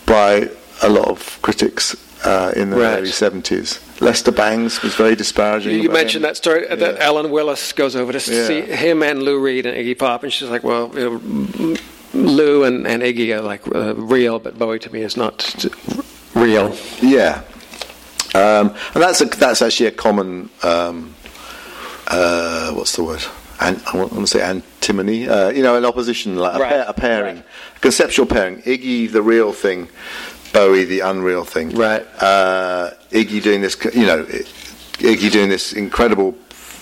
[0.06, 0.50] by
[0.82, 2.98] a lot of critics uh, in the Right.
[2.98, 3.80] early seventies.
[4.00, 5.82] Lester Bangs was very disparaging.
[5.82, 6.28] You mentioned him.
[6.30, 7.04] that story uh, that Yeah.
[7.06, 8.46] Ellen Willis goes over to Yeah.
[8.46, 11.76] see him and Lou Reed and Iggy Pop, and she's like, "Well, you know,
[12.14, 15.64] Lou and, and Iggy are like uh, real, but Bowie to me is not
[16.34, 17.42] real." Yeah,
[18.34, 20.50] um, and that's a, that's actually a common.
[20.62, 21.14] Um,
[22.08, 23.24] uh, what's the word?
[23.60, 25.28] An, I want to say antimony.
[25.28, 27.44] Uh, you know, an opposition, like a, Right, pair, a pairing, right.
[27.80, 28.60] conceptual pairing.
[28.62, 29.88] Iggy, the real thing.
[30.54, 31.70] Bowie, the unreal thing.
[31.70, 32.06] Right.
[32.22, 33.76] Uh, Iggy doing this.
[33.92, 36.36] You know, Iggy doing this incredible,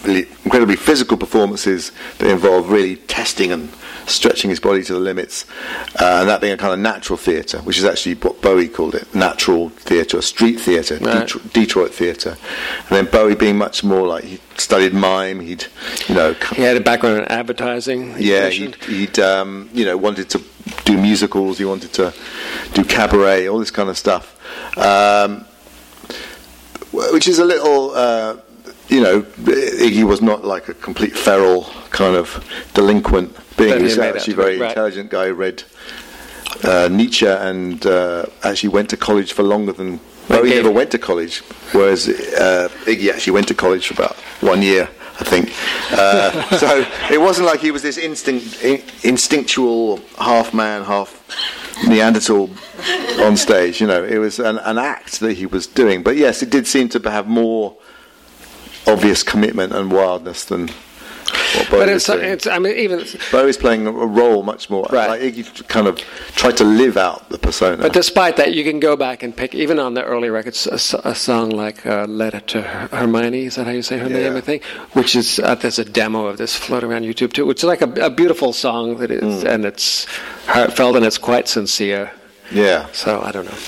[0.05, 3.71] incredibly physical performances that involve really testing and
[4.07, 5.47] stretching his body to the limits,
[6.01, 8.97] uh, and that being a kind of natural theatre, which is actually what Bowie called
[8.97, 11.27] it, natural theatre, or street theatre, Right.
[11.29, 12.37] Detro- Detroit theatre.
[12.89, 15.67] And then Bowie being much more like he studied mime, he'd,
[16.09, 18.17] you know, He had a background in advertising.
[18.19, 18.75] yeah, mentioned.
[18.87, 20.43] he'd, he'd um, you know wanted to
[20.85, 22.13] do musicals, he wanted to
[22.75, 24.37] do cabaret, all this kind of stuff,
[24.79, 25.45] um,
[26.93, 28.37] which is a little, uh,
[28.93, 33.73] you know, Iggy was not like a complete feral kind of delinquent being.
[33.73, 34.69] He he was actually a very right.
[34.69, 35.29] intelligent guy.
[35.29, 35.65] Read
[36.63, 39.99] uh, Nietzsche and uh, actually went to college for longer than.
[40.29, 40.57] Bowie Okay.
[40.57, 41.39] never went to college,
[41.73, 45.53] whereas uh, Iggy actually went to college for about one year, I think.
[45.91, 51.11] Uh, so it wasn't like he was this instinct, in, instinctual half man, half
[51.89, 52.51] Neanderthal
[53.19, 53.81] on stage.
[53.81, 56.05] You know, it was an, an act that he was doing.
[56.05, 57.77] But yes, it did seem to have more
[58.87, 60.69] obvious commitment and wildness than
[61.55, 62.25] what Bowie But it's, doing.
[62.25, 64.87] it's I mean even Bowie's playing a role much more.
[64.91, 65.09] Right.
[65.09, 65.99] Like Iggy kind of
[66.35, 67.77] tried to live out the persona.
[67.83, 71.15] But despite that, you can go back and pick, even on the early records, a
[71.15, 74.29] song like uh, "Letter to Her- Hermione." Is that how you say her Yeah.
[74.31, 74.37] name?
[74.37, 74.65] I think.
[74.95, 77.83] Which is uh, there's a demo of this floating around YouTube too, which is like
[77.83, 80.07] a, a beautiful song that is, and it's
[80.47, 82.11] heartfelt and it's quite sincere.
[82.51, 82.87] yeah.
[82.93, 83.59] So I don't know.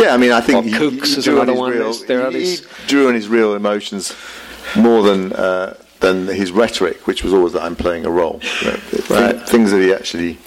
[0.00, 1.72] Yeah, I mean, I think he, Kooks he is drew on another his one.
[1.72, 4.14] Real, there are these- he drew on his real emotions
[4.76, 8.40] more than uh, than his rhetoric, which was always that I'm playing a role.
[8.62, 8.78] You know,
[9.10, 9.48] Right.
[9.48, 10.38] Things that he actually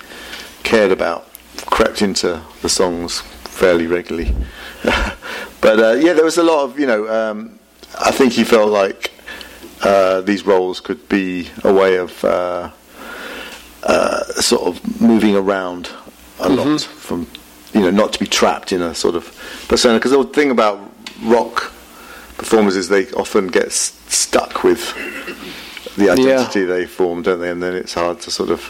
[0.63, 1.27] cared about
[1.67, 4.35] crept into the songs fairly regularly.
[5.61, 7.07] but uh, yeah, there was a lot of you know.
[7.07, 7.59] Um,
[7.99, 9.11] I think he felt like
[9.83, 12.71] uh, these roles could be a way of uh,
[13.83, 15.89] uh, sort of moving around
[16.39, 17.27] a lot from
[17.73, 19.25] you know not to be trapped in a sort of
[19.67, 19.97] persona.
[19.99, 20.79] Because the thing about
[21.23, 21.71] rock
[22.37, 24.93] performers is they often get s- stuck with
[25.97, 27.49] the identity they form don't they?
[27.49, 28.61] And then it's hard to sort of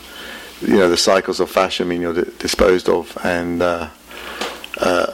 [0.62, 3.18] you know the cycles of fashion mean you're di- disposed of.
[3.24, 3.90] And uh,
[4.80, 5.14] uh,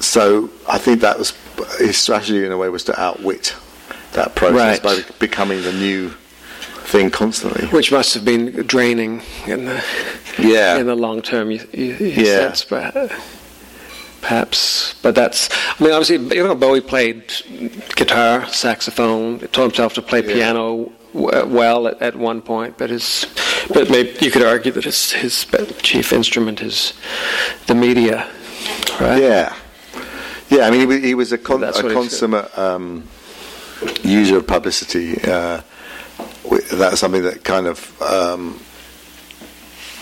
[0.00, 1.32] so I think that was
[1.78, 3.54] his strategy in a way was to outwit
[4.12, 4.82] that process Right.
[4.82, 6.12] by becoming the new
[6.88, 9.84] thing constantly Which must have been draining in the
[10.38, 10.78] Yeah.
[10.78, 12.38] in the long term you, you, you Yeah.
[12.52, 13.12] sense, but
[14.20, 14.94] perhaps.
[15.02, 15.48] But that's
[15.78, 17.22] I mean, obviously, you know, Bowie played
[17.96, 19.38] guitar, saxophone.
[19.52, 20.32] Taught himself to play Yeah.
[20.34, 23.26] piano w- well at, at one point, but his
[23.72, 25.46] but maybe you could argue that his his
[25.82, 26.92] chief instrument is
[27.66, 28.26] the media,
[29.00, 29.22] right?
[29.22, 29.52] Yeah,
[30.48, 30.66] yeah.
[30.66, 33.04] I mean, he was, he was a, con- a consummate um,
[34.02, 35.20] user of publicity.
[35.22, 35.60] Uh,
[36.72, 38.60] that's something that kind of um,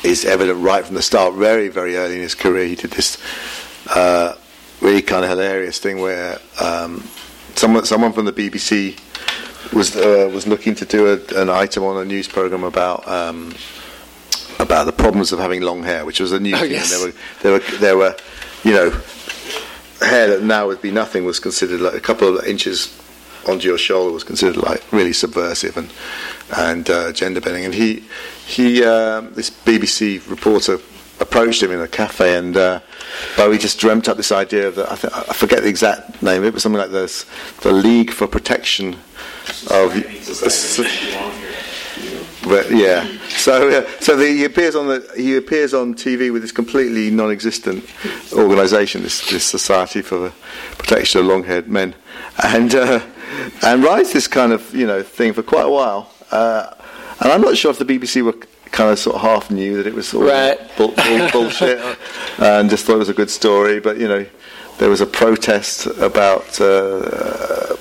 [0.05, 1.35] is evident right from the start.
[1.35, 3.19] Very, very early in his career, he did this
[3.95, 4.35] uh,
[4.81, 7.03] really kind of hilarious thing where um,
[7.55, 8.99] someone, someone from the BBC
[9.73, 13.07] was uh, was looking to do a, an item on a news program about.
[13.09, 13.55] Um,
[14.59, 16.71] about the problems of having long hair, which was a new Oh, thing.
[16.71, 16.91] yes.
[16.91, 18.17] There were, there were, there were,
[18.65, 18.91] you know,
[20.01, 22.87] hair that now would be nothing was considered like a couple of inches
[23.47, 25.93] onto your shoulder was considered like really subversive and
[26.57, 27.65] and uh, gender bending.
[27.65, 28.05] And he
[28.47, 30.79] he um, this BBC reporter
[31.19, 32.81] approached him in a cafe and uh,
[33.37, 36.43] Bowie just dreamt up this idea of the, I, th- I forget the exact name
[36.43, 37.25] of it, but something like this,
[37.63, 38.97] the League for Protection
[39.71, 39.95] of.
[42.47, 46.43] But yeah, so uh, so the, he appears on the he appears on TV with
[46.43, 47.85] this completely non-existent
[48.33, 50.33] organisation, this this Society for the
[50.79, 51.95] Protection of Long-haired Men,
[52.45, 53.01] and uh,
[53.63, 56.13] and rides this kind of you know thing for quite a while.
[56.31, 56.73] Uh,
[57.21, 58.35] and I'm not sure if the BBC were
[58.71, 60.59] kind of sort of half knew that it was all Right.
[60.77, 61.81] bull, bull, bullshit
[62.39, 64.25] and just thought it was a good story, but you know
[64.79, 66.61] there was a protest about.
[66.61, 67.77] Uh,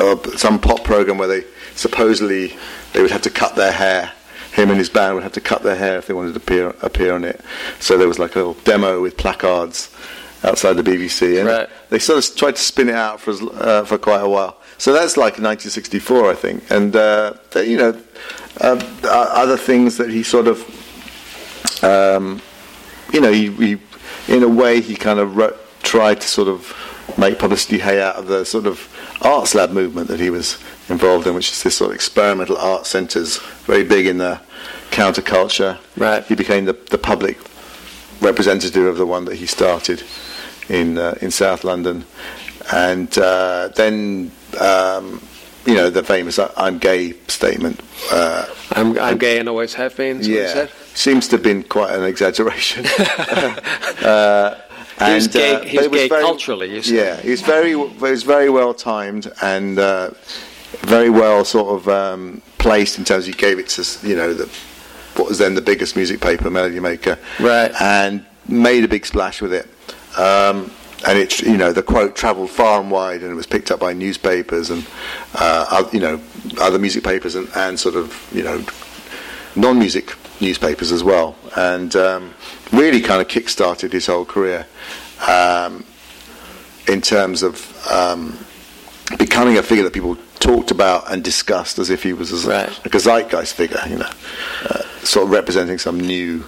[0.00, 1.44] uh, some pop program where they
[1.74, 2.56] supposedly
[2.96, 4.10] they would have to cut their hair.
[4.54, 6.70] Him and his band would have to cut their hair if they wanted to appear
[6.80, 7.42] appear on it.
[7.78, 9.94] So there was like a little demo with placards
[10.42, 11.68] outside the BBC, and Right.
[11.90, 13.32] they sort of tried to spin it out for
[13.62, 14.56] uh, for quite a while.
[14.78, 18.00] So that's like 1964, I think, and uh, you know
[18.62, 20.64] uh, other things that he sort of
[21.84, 22.40] um,
[23.12, 23.78] you know, he, he,
[24.28, 26.66] in a way, he kind of wrote, tried to sort of
[27.18, 28.88] make publicity hay out of the sort of
[29.22, 32.86] arts lab movement that he was involved in, which is this sort of experimental art
[32.86, 34.40] centres, very big in the
[34.90, 35.78] counterculture.
[35.96, 36.24] Right.
[36.24, 37.38] He became the, the public
[38.20, 40.02] representative of the one that he started
[40.68, 42.04] in uh, in South London,
[42.72, 44.32] and uh, then.
[44.60, 45.20] Um,
[45.66, 47.80] you know the famous "I- "I'm gay" statement.
[48.12, 50.20] Uh, I'm, I'm gay and always have been.
[50.20, 50.70] is what yeah, said.
[50.94, 52.86] seems to have been quite an exaggeration.
[54.04, 54.60] uh,
[54.98, 56.94] He was and, gay- uh, he was it gay culturally, you said.
[56.94, 60.10] Yeah, he was very, it was very well timed and uh,
[60.80, 63.28] very well sort of um, placed in terms.
[63.28, 64.46] Of he gave it to you know the
[65.16, 67.72] what was then the biggest music paper, Melody Maker, Right.
[67.80, 69.66] and made a big splash with it.
[70.18, 70.70] Um,
[71.06, 73.78] and it, you know, the quote travelled far and wide, and it was picked up
[73.78, 74.86] by newspapers and,
[75.34, 76.20] uh, oth- you know,
[76.60, 78.64] other music papers and, and sort of, you know,
[79.54, 82.34] non-music newspapers as well, and um,
[82.72, 84.66] really kind of kick-started his whole career
[85.28, 85.84] um,
[86.88, 88.36] in terms of um,
[89.18, 92.68] becoming a figure that people talked about and discussed as if he was as Right.
[92.84, 94.10] like a zeitgeist figure, you know,
[94.70, 96.44] uh, sort of representing some new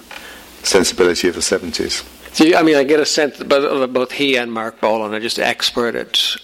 [0.63, 2.03] sensibility of the 70s.
[2.33, 5.19] So, I mean, I get a sense that both, both he and Marc Bolan are
[5.19, 6.35] just expert at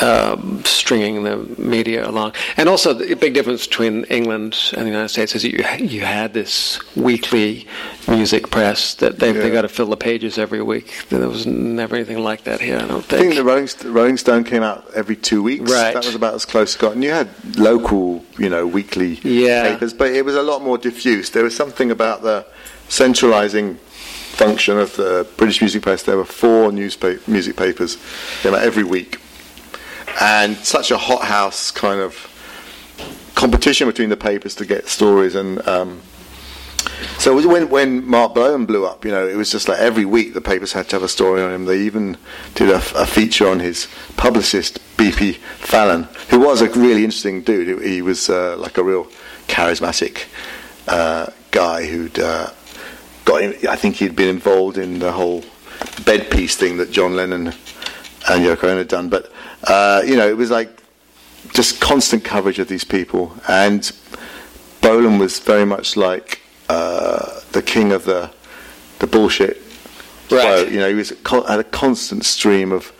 [0.00, 2.32] um, stringing the media along.
[2.56, 6.32] And also, the big difference between England and the United States is you you had
[6.32, 7.66] this weekly
[8.08, 9.42] music press that they Yeah.
[9.42, 11.04] they got to fill the pages every week.
[11.10, 12.78] There was never anything like that here.
[12.78, 13.20] I don't think.
[13.20, 13.34] I think.
[13.34, 15.70] the Rolling, Rolling Stone came out every two weeks.
[15.70, 15.92] Right.
[15.94, 16.92] That was about as close as got.
[16.94, 19.68] And you had local, you know, weekly Yeah.
[19.72, 21.30] papers, but it was a lot more diffuse.
[21.30, 22.44] There was something about the
[22.88, 23.76] centralising
[24.32, 26.02] function of the British music press.
[26.02, 27.98] There were four newspaper music papers,
[28.44, 29.18] every week,
[30.20, 32.28] and such a hothouse kind of
[33.34, 35.66] competition between the papers to get stories and.
[35.66, 36.02] Um,
[37.18, 40.34] so when when Marc Bolan blew up, you know, it was just like every week
[40.34, 41.64] the papers had to have a story on him.
[41.64, 42.16] They even
[42.54, 47.82] did a, a feature on his publicist BP Fallon, who was a really interesting dude.
[47.82, 49.06] He, was uh, like a real
[49.46, 50.24] charismatic
[50.88, 52.50] uh, guy who'd uh,
[53.24, 53.42] got.
[53.42, 55.44] In, I think he'd been involved in the whole
[56.04, 57.54] bed peace thing that John Lennon
[58.28, 59.08] and Yoko Ono had done.
[59.08, 59.32] But
[59.64, 60.82] uh, you know, it was like
[61.52, 63.90] just constant coverage of these people and.
[64.82, 68.30] Bolan was very much like uh, the king of the
[68.98, 69.56] the bullshit.
[70.30, 70.42] Right.
[70.42, 70.62] flow.
[70.64, 71.10] You know, he was
[71.48, 72.92] had a constant stream of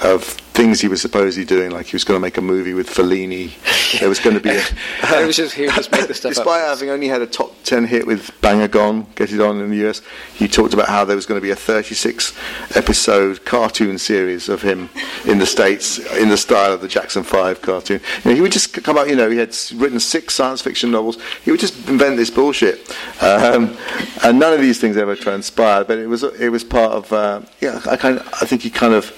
[0.00, 1.70] of things he was supposedly doing.
[1.70, 3.52] Like he was going to make a movie with Fellini.
[4.00, 4.50] There was going to be.
[4.50, 4.62] A,
[5.22, 6.44] It was just- he just make this stuff up.
[6.44, 9.60] Despite having only had a top ten hit with Bang a Gong, Get It On
[9.60, 10.00] in the US,
[10.34, 12.32] he talked about how there was going to be a 36
[12.74, 14.88] episode cartoon series of him
[15.26, 18.00] in the states in the style of the Jackson Five cartoon.
[18.24, 19.08] You know, he would just come out.
[19.08, 21.18] You know, he had written six science fiction novels.
[21.44, 22.90] He would just invent this bullshit,
[23.22, 23.76] um,
[24.24, 25.86] and none of these things ever transpired.
[25.86, 27.12] But it was it was part of.
[27.12, 29.12] Uh, yeah, I kind of, I think he kind of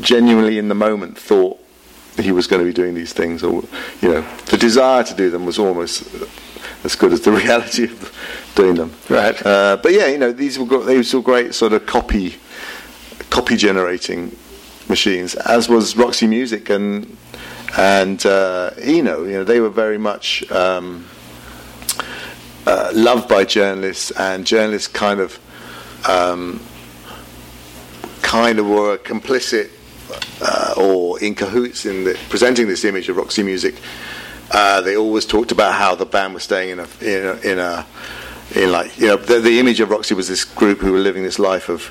[0.00, 1.58] genuinely in the moment thought
[2.18, 3.62] he was going to be doing these things, or
[4.00, 6.08] you know, the desire to do them was almost
[6.84, 8.92] as good as the reality of doing them.
[9.08, 9.44] Right.
[9.44, 12.36] Uh, but yeah, you know, these were these were great sort of copy
[13.30, 14.36] copy generating
[14.88, 17.16] machines, as was Roxy Music and
[17.76, 19.24] and uh, Eno.
[19.24, 21.06] You know, they were very much um,
[22.66, 25.38] uh, loved by journalists, and journalists kind of
[26.08, 26.60] um,
[28.22, 29.70] kind of were complicit
[30.42, 33.74] uh, or in cahoots in the, presenting this image of Roxy Music.
[34.50, 37.58] Uh, they always talked about how the band was staying in a in a, in,
[37.58, 37.86] a,
[38.54, 41.22] in like you know the, the image of Roxy was this group who were living
[41.22, 41.90] this life of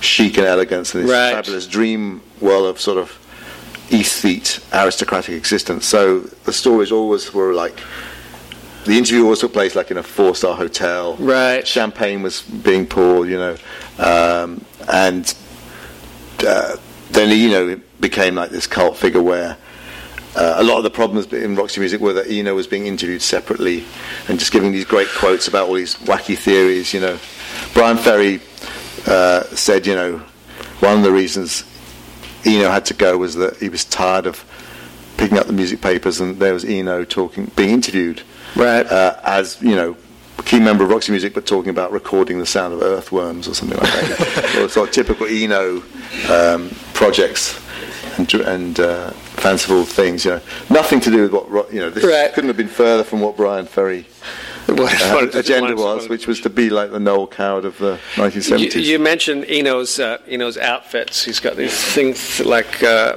[0.00, 1.32] chic and elegance and this Right.
[1.34, 3.16] fabulous dream world of sort of
[3.90, 5.84] aesthete aristocratic existence.
[5.84, 7.78] So the stories always were like
[8.86, 11.16] the interview always took place like in a four star hotel.
[11.16, 11.66] Right.
[11.66, 13.56] Champagne was being poured, you know,
[13.98, 15.34] um, and
[16.46, 16.76] uh,
[17.12, 19.56] then you know it became like this cult figure where.
[20.36, 23.20] Uh, a lot of the problems in Roxy Music were that Eno was being interviewed
[23.20, 23.82] separately
[24.28, 26.94] and just giving these great quotes about all these wacky theories.
[26.94, 27.18] You know,
[27.74, 28.40] Bryan Ferry
[29.08, 30.18] uh, said, you know,
[30.78, 31.64] one of the reasons
[32.44, 34.44] Eno had to go was that he was tired of
[35.16, 38.22] picking up the music papers and there was Eno talking, being interviewed
[38.54, 38.86] Right.
[38.86, 39.96] uh, as you know
[40.38, 43.54] a key member of Roxy Music, but talking about recording the sound of earthworms or
[43.54, 45.82] something like that, or sort of typical Eno
[46.30, 47.60] um, projects
[48.18, 50.24] and, and uh, fanciful things.
[50.24, 50.40] You know,
[50.70, 51.90] nothing to do with what you know.
[51.90, 52.32] This Right.
[52.32, 54.06] couldn't have been further from what Bryan Ferry
[54.66, 58.74] What- uh, agenda was, which was to be like the Noel Coward of the 1970s.
[58.74, 61.24] You, you mentioned Eno's uh, Eno's outfits.
[61.24, 63.16] He's got these things like uh,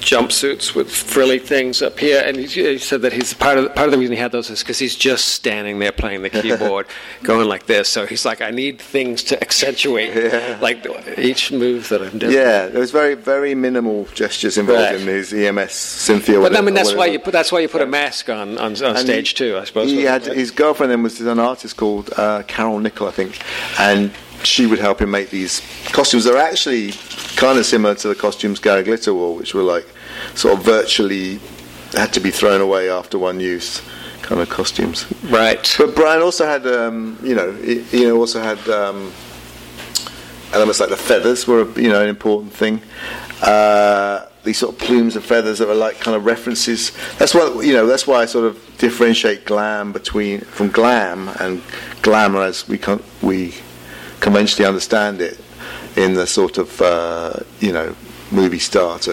[0.00, 3.70] jumpsuits with frilly things up here, and he, he said that he's part of the,
[3.70, 6.30] part of the reason he had those is because he's just standing there playing the
[6.30, 6.86] keyboard,
[7.22, 7.88] going like this.
[7.88, 10.86] So he's like, I need things to accentuate like
[11.18, 12.32] each move that I'm doing.
[12.32, 15.00] yeah, there was very very minimal gestures involved Right.
[15.00, 16.40] in his EMS Synthi.
[16.40, 18.82] But I mean, that's why you put that's why you put a mask on on,
[18.82, 19.90] on stage he- too, I suppose.
[19.90, 23.38] He had his girlfriend then was an artist called uh, Carol McNicoll, I think,
[23.78, 24.10] and
[24.46, 25.60] she would help him make these
[25.92, 26.24] costumes.
[26.24, 26.92] They're actually
[27.36, 29.86] kind of similar to the costumes Gary Glitter wore, which were like
[30.34, 31.40] sort of virtually
[31.92, 33.80] had to be thrown away after one use
[34.22, 35.06] kind of costumes.
[35.24, 35.74] right.
[35.78, 39.12] But Brian also had, um, you know, he, you know, also had um,
[40.52, 42.80] elements like the feathers were, you know, an important thing.
[43.42, 46.92] Uh, these sort of plumes of feathers that were like kind of references.
[47.18, 51.62] That's why, you know, that's why I sort of differentiate glam between from glam and
[52.02, 53.54] glamour as we con- we
[54.24, 55.36] conventionally understand it
[55.96, 57.94] in the sort of, uh, you know,
[58.30, 59.10] movie star to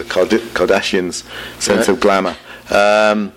[0.58, 1.18] Kardashian's
[1.58, 1.88] sense Right.
[1.90, 2.34] of glamour.
[2.70, 3.32] Um,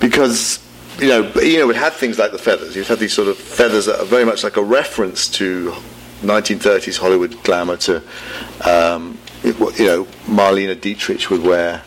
[0.00, 0.58] because
[0.98, 2.76] you know, you know, it had things like the feathers.
[2.76, 5.72] You'd have these sort of feathers that are very much like a reference to
[6.22, 7.76] 1930s Hollywood glamour.
[7.88, 8.02] To
[8.74, 11.82] um, it- you know, Marlene Dietrich would wear,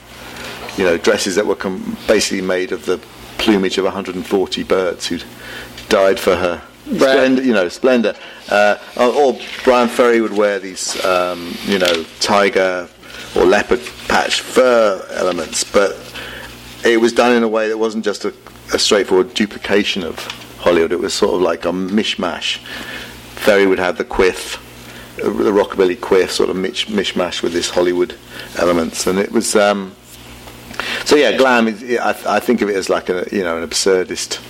[0.77, 2.97] you know, dresses that were com- basically made of the
[3.37, 5.23] plumage of 140 birds who'd
[5.89, 6.61] died for her.
[6.95, 8.15] Splendor, you know, splendor.
[8.49, 12.87] Uh, or, Bryan Ferry would wear these, um, you know, tiger
[13.35, 15.97] or leopard patch fur elements, but
[16.85, 18.33] it was done in a way that wasn't just a,
[18.73, 20.19] a straightforward duplication of
[20.59, 20.91] Hollywood.
[20.91, 22.57] It was sort of like a mishmash.
[23.35, 24.57] Ferry would have the quiff,
[25.17, 28.15] the rockabilly quiff, sort of mish, mishmash with this Hollywood
[28.57, 29.55] elements, and it was.
[29.55, 29.95] Um,
[31.05, 31.67] so yeah, glam.
[31.67, 34.41] Is, I, I think of it as like a you know an absurdist,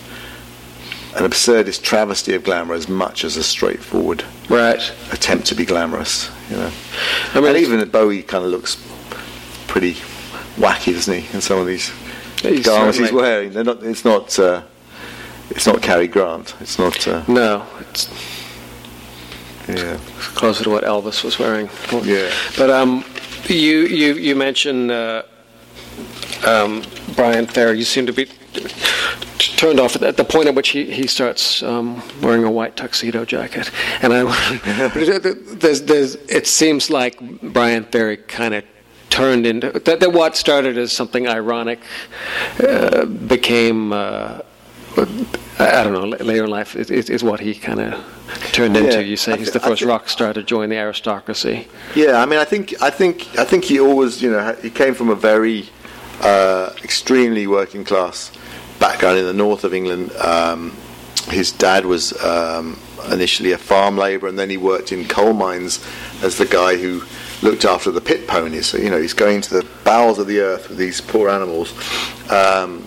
[1.16, 4.82] an absurdist travesty of glamour as much as a straightforward Right.
[5.12, 6.30] attempt to be glamorous.
[6.50, 6.72] You know,
[7.34, 8.76] I mean, and even Bowie kind of looks
[9.68, 9.94] pretty
[10.58, 11.34] wacky, doesn't he?
[11.36, 11.92] In some of these
[12.42, 13.82] He's garments he's wearing, they're not.
[13.84, 14.38] It's not.
[14.38, 14.64] Uh,
[15.50, 16.56] it's not Cary Grant.
[16.60, 17.08] It's not.
[17.08, 18.10] Uh, No, it's
[19.68, 19.98] yeah.
[20.36, 21.70] closer to what Elvis was wearing.
[22.04, 22.30] Yeah.
[22.58, 23.06] But um,
[23.48, 25.24] you you you mentioned uh,
[26.46, 26.84] um,
[27.16, 27.78] Bryan Ferry.
[27.78, 28.28] You seem to be
[29.64, 33.24] turned off at the point at which he, he starts um, wearing a white tuxedo
[33.24, 34.90] jacket, and I
[35.56, 38.66] there's, there's, it seems like Bryan Ferry kind of
[39.10, 41.80] turned into that, that what started as something ironic
[42.60, 43.94] uh, became.
[43.94, 44.40] Uh,
[45.58, 46.06] I don't know.
[46.06, 47.94] Later in life is, is, is what he kind of
[48.52, 49.04] turned into.
[49.04, 51.68] You say he's the first rock star to join the aristocracy.
[51.96, 54.94] Yeah, I mean, I think, I think, I think he always, you know, he came
[54.94, 55.70] from a very
[56.22, 58.32] uh, extremely working class
[58.80, 60.12] background in the north of England.
[60.14, 60.76] Um,
[61.30, 62.80] his dad was um,
[63.12, 65.86] initially a farm labourer, and then he worked in coal mines
[66.22, 67.04] as the guy who
[67.42, 68.68] looked after the pit ponies.
[68.68, 71.74] So, you know, he's going to the bowels of the earth with these poor animals.
[72.32, 72.86] Um,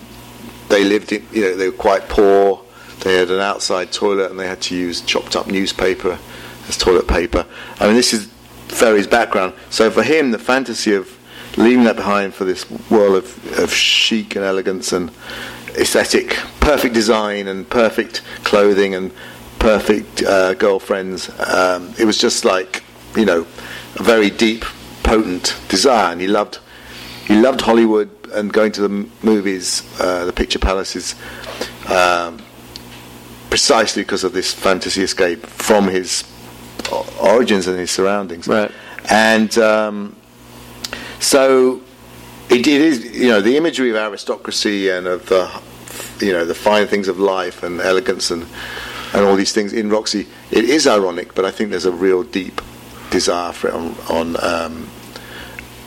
[0.69, 2.63] they lived in, you know, they were quite poor.
[3.01, 6.17] They had an outside toilet and they had to use chopped up newspaper
[6.67, 7.45] as toilet paper.
[7.79, 8.27] I mean, this is
[8.67, 9.53] Ferry's background.
[9.69, 11.17] So for him, the fantasy of
[11.55, 15.11] leaving that behind for this world of, of chic and elegance and
[15.77, 19.11] aesthetic, perfect design and perfect clothing and
[19.59, 22.83] perfect uh, girlfriends, um, it was just like,
[23.15, 23.45] you know,
[23.95, 24.65] a very deep,
[25.03, 26.11] potent desire.
[26.11, 26.59] And he loved
[27.27, 31.13] he loved Hollywood and going to the movies, uh, the picture palaces,
[31.89, 32.41] um,
[33.49, 36.23] precisely because of this fantasy escape from his
[37.21, 38.47] origins and his surroundings.
[38.47, 38.71] Right.
[39.09, 40.15] And um,
[41.19, 41.81] so
[42.49, 45.49] it, it is, you know, the imagery of aristocracy and of the,
[46.25, 48.45] you know, the fine things of life and elegance and
[49.13, 50.27] and all these things in Roxy.
[50.51, 52.61] It is ironic, but I think there's a real deep
[53.09, 54.89] desire for it on on, um,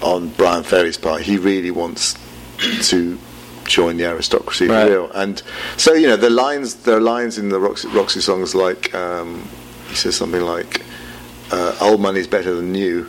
[0.02, 1.22] on Bryan Ferry's part.
[1.22, 2.14] He really wants
[2.88, 3.18] to
[3.64, 4.84] join the aristocracy Right.
[4.86, 5.10] for real.
[5.12, 5.42] And
[5.76, 9.46] so you know, the lines there are lines in the Roxy, Roxy songs like um,
[9.88, 10.82] he says something like
[11.50, 13.06] uh, "Old money's better than new."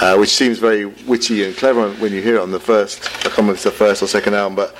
[0.00, 3.22] Uh, which seems very witty and clever when you hear it on the first, I
[3.28, 4.74] can't remember the first or second album, but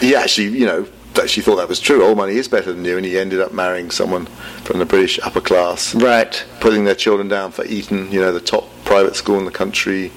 [0.00, 0.86] he actually, you know,
[1.20, 2.02] actually thought that was true.
[2.04, 4.26] Old money is better than new, and he ended up marrying someone
[4.64, 6.42] from the British upper class, Right.
[6.60, 10.10] putting their children down for Eton, you know, the top private school in the country,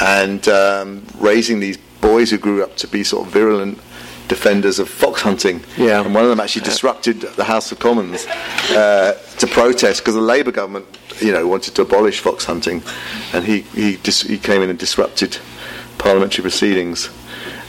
[0.00, 3.78] and um, raising these boys who grew up to be sort of virulent
[4.28, 5.62] defenders of fox hunting.
[5.76, 6.00] Yeah.
[6.04, 8.24] And one of them actually disrupted the House of Commons
[8.70, 10.86] uh, to protest because the Labour government,
[11.20, 12.82] you know, wanted to abolish fox hunting,
[13.32, 15.38] and he he, dis- he came in and disrupted
[15.98, 17.10] parliamentary proceedings.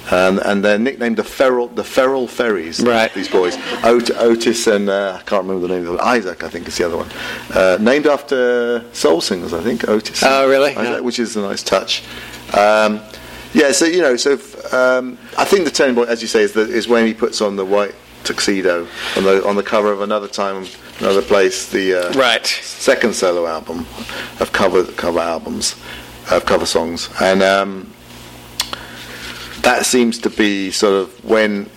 [0.10, 2.82] Um, and they're nicknamed the feral the feral ferries.
[2.82, 3.14] Right.
[3.14, 6.44] These boys, Ot- Otis and uh, I can't remember the name of the Isaac.
[6.44, 7.10] I think is the other one.
[7.54, 10.22] Uh, named after soul singers, I think Otis.
[10.24, 10.76] Oh, really?
[10.76, 11.04] Isaac.
[11.04, 12.04] Which is a nice touch.
[12.58, 13.00] Um,
[13.54, 14.34] yeah, so you know, so
[14.74, 17.40] um, I think the turning point, as you say, is, the, is when he puts
[17.40, 20.66] on the white tuxedo on the on the cover of another time,
[21.00, 22.46] another place, the uh, Right.
[22.46, 23.80] second solo album
[24.40, 25.76] of cover cover albums
[26.32, 27.94] of cover songs, and um,
[29.62, 31.70] that seems to be sort of when.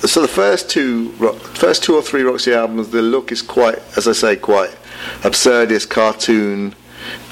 [0.00, 1.10] So the first two,
[1.54, 4.70] first two or three Roxy albums, the look is quite, as I say, quite
[5.20, 6.74] absurdist, cartoon,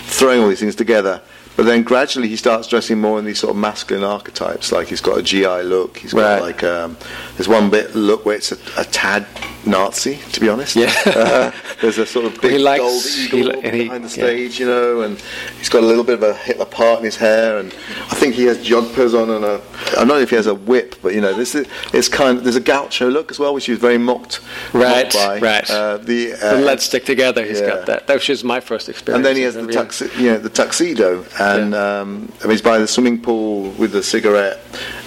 [0.04, 1.22] throwing all these things together.
[1.58, 4.70] But then gradually he starts dressing more in these sort of masculine archetypes.
[4.70, 5.98] Like he's got a GI look.
[5.98, 6.40] He's got Right.
[6.40, 6.96] like um,
[7.36, 9.26] there's one bit look where it's a, a tad
[9.66, 10.76] Nazi, to be honest.
[10.76, 10.94] Yeah.
[11.04, 11.50] Uh,
[11.80, 14.24] there's a sort of big likes- gold eagle li- and he- behind the yeah.
[14.26, 15.18] stage, you know, and
[15.58, 17.74] he's got a little bit of a Hitler part in his hair, and
[18.10, 19.60] I think he has jodhpurs on and a.
[19.90, 22.38] I don't know if he has a whip, but you know, this is it's kind.
[22.38, 24.40] Of, there's a gaucho look as well, which is very mocked.
[24.72, 25.68] Right, mocked by, right.
[25.68, 27.44] Uh, the The uh, Let's Stick Together.
[27.44, 27.66] He's yeah.
[27.68, 28.06] got that.
[28.06, 29.16] That was my first experience.
[29.16, 29.82] and then he has the him, yeah.
[29.82, 33.92] tux, you know, the tuxedo, and um, I mean, he's by the swimming pool with
[33.92, 34.58] the cigarette,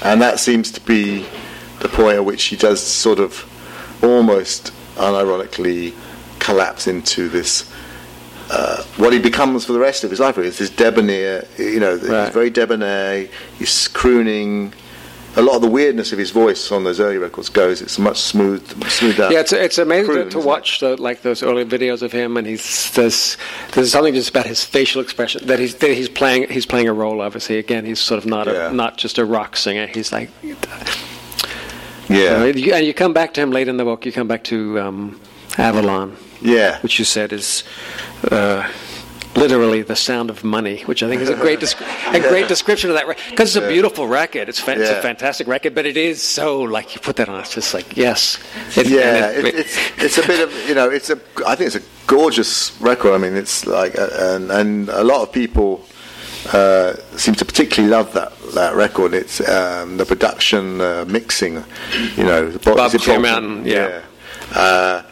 [0.04, 1.26] and that seems to be
[1.80, 3.46] the point at which he does sort of
[4.04, 5.94] almost unironically
[6.39, 7.72] collapse into this.
[8.54, 11.96] Uh, what he becomes for the rest of his life is this debonair, you know,
[11.96, 12.26] Right.
[12.26, 13.28] he's very debonair,
[13.58, 14.74] he's crooning,
[15.38, 17.82] a lot of the weirdness of his voice on those early records goes.
[17.82, 19.32] It's much smooth, smoothed out.
[19.32, 22.46] Yeah, it's it's amazing to, to watch the, like those early videos of him, and
[22.46, 23.38] he's there's
[23.74, 26.94] there's something just about his facial expression that he's that he's playing he's playing a
[26.94, 27.22] role.
[27.22, 28.70] Obviously, again, he's sort of not Yeah.
[28.70, 29.88] a not just a rock singer.
[29.88, 30.30] He's like,
[32.10, 34.06] Yeah, and you, and you come back to him late in the book.
[34.06, 35.22] You come back to um,
[35.58, 36.80] Avalon, yeah.
[36.82, 37.64] which you said is.
[38.30, 38.70] Uh,
[39.36, 42.90] Literally, the sound of money, which I think is a great, descri- a great description
[42.90, 43.24] of that record.
[43.30, 46.60] Because it's a beautiful record, it's, fa- it's a fantastic record, but it is so
[46.60, 48.38] like you put that on, it's just like yes,
[48.76, 51.18] It- yeah, and it, it's it's a bit of you know it's a
[51.48, 53.14] I think it's a gorgeous record.
[53.14, 55.86] I mean, it's like uh, and and a lot of people
[56.52, 59.14] uh, seem to particularly love that that record.
[59.14, 61.64] It's um, the production, uh, mixing,
[62.18, 63.66] you know, the Bob is it Clearmountain, Bolton?
[63.66, 64.02] yeah.
[64.54, 65.04] Uh,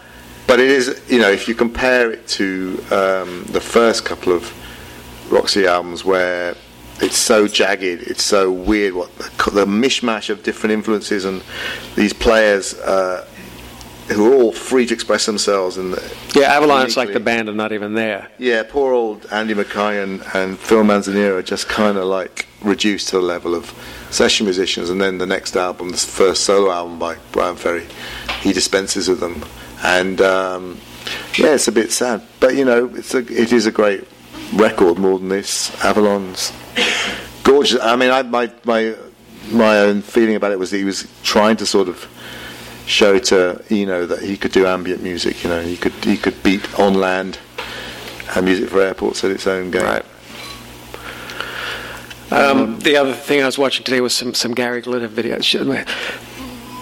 [0.49, 4.51] but it is you know if you compare it to um, the first couple of
[5.29, 6.55] Roxy albums where
[7.01, 8.93] it's so jagged, it's so weird.
[8.93, 11.43] What the, the mishmash of different influences and
[11.95, 13.27] these players uh,
[14.09, 15.77] who are all free to express themselves.
[15.77, 15.95] And
[16.35, 18.29] Yeah, Avalon's like the band are not even there.
[18.37, 23.09] Yeah, poor old Andy Mackay and, and Phil Manzanera are just kind of like reduced
[23.09, 23.73] to the level of
[24.09, 24.89] session musicians.
[24.89, 27.87] And then the next album, the first solo album by Bryan Ferry,
[28.41, 29.43] he dispenses with them.
[29.81, 30.79] And um,
[31.37, 34.07] yeah, it's a bit sad, but you know, it's a, it is a great
[34.53, 35.71] record more than this.
[35.83, 36.51] Avalon's
[37.43, 37.79] gorgeous.
[37.81, 38.95] I mean, I, my my
[39.51, 42.07] my own feeling about it was that he was trying to sort of
[42.85, 45.43] show to Eno that he could do ambient music.
[45.43, 47.39] You know, he could he could beat on land
[48.35, 49.83] and music for airports at its own game.
[49.83, 50.05] Right.
[52.31, 55.43] Um, the other thing I was watching today was some, some Gary Glitter videos.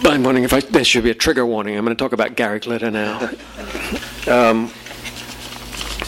[0.04, 1.76] I'm wondering if I, there should be a trigger warning.
[1.76, 3.30] I'm going to talk about Gary Glitter now.
[4.26, 4.70] Um,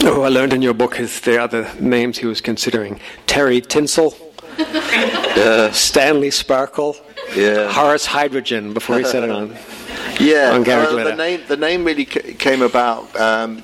[0.03, 4.11] oh, I learned in your book is the other names he was considering: Terry Tinsel,
[5.73, 6.95] Stanley Sparkle,
[7.35, 7.71] Yeah.
[7.71, 8.75] Horace Hydrogen.
[8.75, 9.57] Before he said it on.
[10.19, 11.09] Yeah, On Gary uh, Glitter.
[11.11, 13.15] the name the name really ca- came about.
[13.19, 13.63] Um,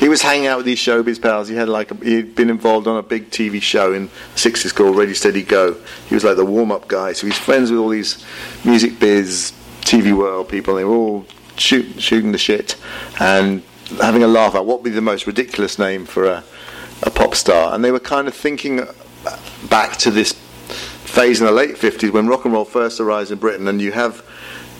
[0.00, 1.48] he was hanging out with these showbiz pals.
[1.48, 4.72] He had like a, he'd been involved on a big TV show in the sixties
[4.72, 5.76] called Ready Steady Go.
[6.08, 7.12] He was like the warm up guy.
[7.12, 8.24] So he's friends with all these
[8.64, 10.74] music biz, TV world people.
[10.74, 11.26] They were all
[11.56, 12.76] shoot, shooting the shit
[13.20, 13.62] and
[14.00, 16.44] having a laugh at what would be the most ridiculous name for a,
[17.02, 17.74] a pop star.
[17.74, 18.92] And they were kind of thinking uh,
[19.68, 23.38] back to this phase in the late 50s when rock and roll first arrives in
[23.38, 24.24] Britain, and you have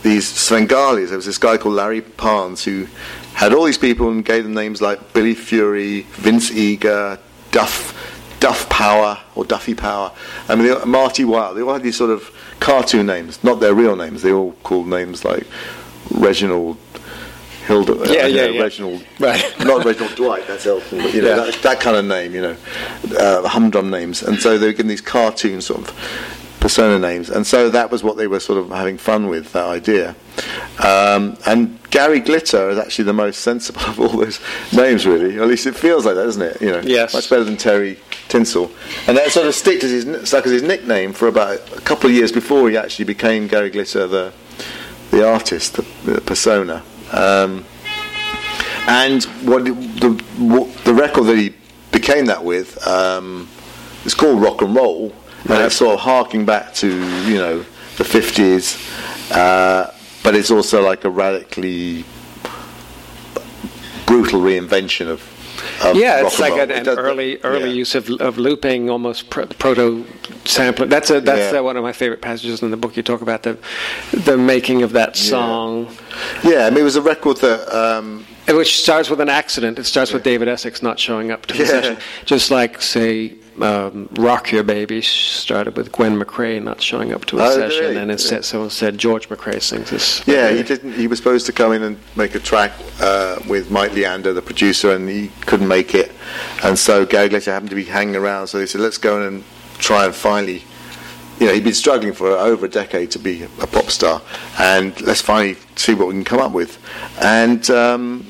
[0.02, 1.08] these Svengalis.
[1.08, 2.86] There was this guy called Larry Parnes who
[3.34, 7.18] had all these people and gave them names like Billy Fury, Vince Eager,
[7.50, 10.12] Duff, Duff Power or Duffy Power.
[10.48, 11.56] I mean, Marty Wilde.
[11.56, 12.30] They all had these sort of
[12.60, 14.22] cartoon names, not their real names.
[14.22, 15.46] They all called names like
[16.10, 16.76] Reginald.
[17.66, 18.62] Hilda, uh, Yeah, you yeah, know, yeah.
[18.62, 19.54] Reginald, Right.
[19.60, 21.50] not Reginald Dwight, that's Elton, but you know, Yeah.
[21.50, 22.56] that, that kind of name, you know,
[23.18, 24.22] uh, humdrum names.
[24.22, 27.30] And so they were given these cartoon sort of persona names.
[27.30, 30.14] And so that was what they were sort of having fun with, that idea.
[30.84, 34.40] Um, and Gary Glitter is actually the most sensible of all those
[34.72, 35.38] names, really.
[35.38, 36.60] Or at least it feels like that, doesn't it?
[36.60, 37.14] You know, Yes.
[37.14, 37.98] much better than Terry
[38.28, 38.70] Tinsel.
[39.06, 42.10] And that sort of stick as his, stuck as his nickname for about a couple
[42.10, 44.32] of years before he actually became Gary Glitter, the,
[45.10, 46.82] the artist, the, the persona.
[47.12, 47.64] Um,
[48.86, 49.72] and what the,
[50.38, 51.54] what the record that he
[51.92, 53.48] became that with um,
[54.04, 55.12] is called Rock and Roll,
[55.42, 55.64] and Right.
[55.66, 56.88] it's sort of harking back to
[57.26, 57.64] you know
[57.96, 58.76] the fifties,
[59.32, 59.90] uh,
[60.22, 62.04] but it's also like a radically
[64.06, 65.22] brutal reinvention of.
[65.82, 67.80] of Yeah, it's like an, It an does- early early yeah.
[67.82, 70.04] use of of looping, almost pro- proto
[70.44, 70.88] sampling.
[70.88, 71.60] That's a that's Yeah.
[71.60, 72.96] uh, one of my favorite passages in the book.
[72.96, 73.56] You talk about the
[74.12, 75.88] the making of that song,
[76.42, 77.60] Yeah, I mean it was a record that.
[77.74, 79.78] Um, which starts with an accident.
[79.78, 81.68] It starts with David Essex not showing up to the Yeah.
[81.70, 83.32] session, just like say.
[83.62, 87.80] Um, Rock Your Baby started with Gwen McCrae not showing up to a Oh, session,
[87.84, 87.96] really?
[87.96, 90.26] and instead someone said George McCrae sings this.
[90.26, 90.92] Yeah, he didn't.
[90.94, 94.42] He was supposed to come in and make a track uh, with Mike Leander, the
[94.42, 96.12] producer, and he couldn't make it.
[96.62, 99.22] And so Gary Glitter happened to be hanging around, so they said, "Let's go in
[99.26, 99.44] and
[99.78, 100.62] try and finally."
[101.40, 104.20] You know, he'd been struggling for over a decade to be a pop star,
[104.58, 106.78] and let's finally see what we can come up with.
[107.22, 108.26] And um,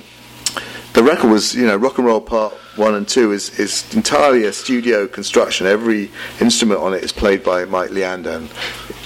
[0.92, 4.44] the record was, you know, rock and roll part one and two is, is entirely
[4.44, 5.66] a studio construction.
[5.66, 6.10] Every
[6.40, 8.48] instrument on it is played by Mike Leander, and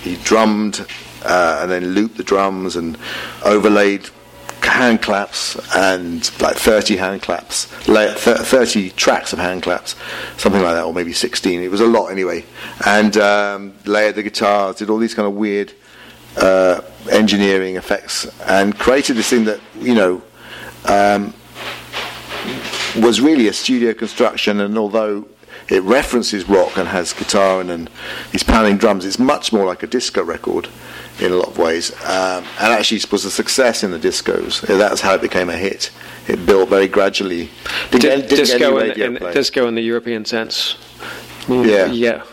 [0.03, 0.87] he drummed
[1.25, 2.99] uh, and then looped the drums and
[3.45, 4.09] overlaid
[4.63, 9.97] hand claps and like 30 hand claps, 30 tracks of hand claps,
[10.37, 11.63] something like that, or maybe 16.
[11.63, 12.45] It was a lot anyway.
[12.87, 15.73] And um, layered the guitars, did all these kind of weird
[16.37, 20.23] uh, engineering effects, and created this thing that, you know,
[20.87, 21.35] um,
[22.97, 25.27] was really a studio construction, and although
[25.69, 27.91] it references rock and has guitar and, and
[28.31, 29.05] he's pounding drums.
[29.05, 30.69] It's much more like a disco record
[31.21, 34.61] in a lot of ways, um, and actually it was a success in the discos.
[34.67, 35.91] That's how it became a hit.
[36.27, 37.51] It built very gradually.
[37.91, 40.77] Didn't, disco, in, in, disco in the European sense.
[41.49, 41.87] Yeah.
[41.87, 42.25] Yeah.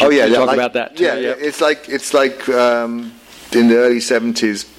[0.00, 0.96] oh yeah, talk like, about that.
[0.96, 3.12] Too, yeah, yeah, it's like it's like um,
[3.52, 4.70] in the early seventies.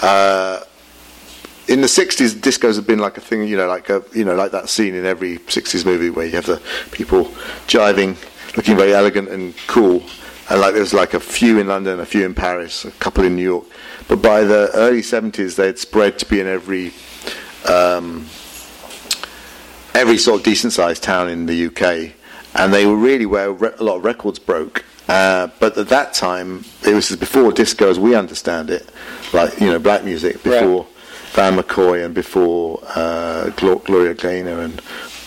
[0.00, 0.60] Uh,
[1.68, 4.34] in the '60s, discos have been like a thing, you know, like a, you know,
[4.34, 6.60] like that scene in every '60s movie where you have the
[6.90, 7.26] people
[7.66, 8.16] jiving,
[8.56, 10.02] looking very elegant and cool,
[10.50, 13.24] and like there was like a few in London, a few in Paris, a couple
[13.24, 13.64] in New York,
[14.08, 16.92] but by the early '70s, they had spread to be in every
[17.68, 18.26] um,
[19.94, 22.14] every sort of decent-sized town in the UK,
[22.54, 24.84] and they were really where re- a lot of records broke.
[25.08, 28.88] Uh, but at that time, it was before disco as we understand it,
[29.32, 30.82] like you know black music before.
[30.82, 30.91] Right.
[31.32, 34.80] Van McCoy and before uh, Gloria Gaynor and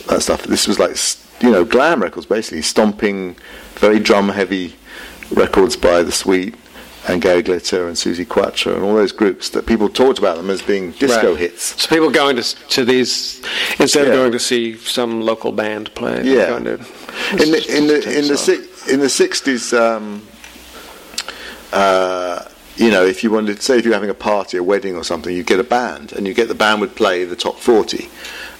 [0.07, 0.43] that stuff.
[0.43, 0.95] This was like
[1.43, 3.35] you know glam records, basically stomping,
[3.75, 4.75] very drum heavy
[5.31, 6.55] records by the Sweet
[7.07, 10.49] and Gary Glitter and Suzi Quatro and all those groups that people talked about them
[10.49, 11.39] as being disco Right.
[11.39, 11.81] hits.
[11.83, 13.41] So people going to to these
[13.79, 14.13] instead Yeah.
[14.13, 16.21] of going to see some local band play.
[16.23, 16.47] Yeah.
[16.49, 16.79] going to-
[17.43, 20.21] in the in the in the si- in the sixties, um,
[21.73, 22.43] uh,
[22.75, 25.35] you know, if you wanted, say, if you're having a party, a wedding or something,
[25.35, 28.09] you get a band, and you get the band would play the top forty.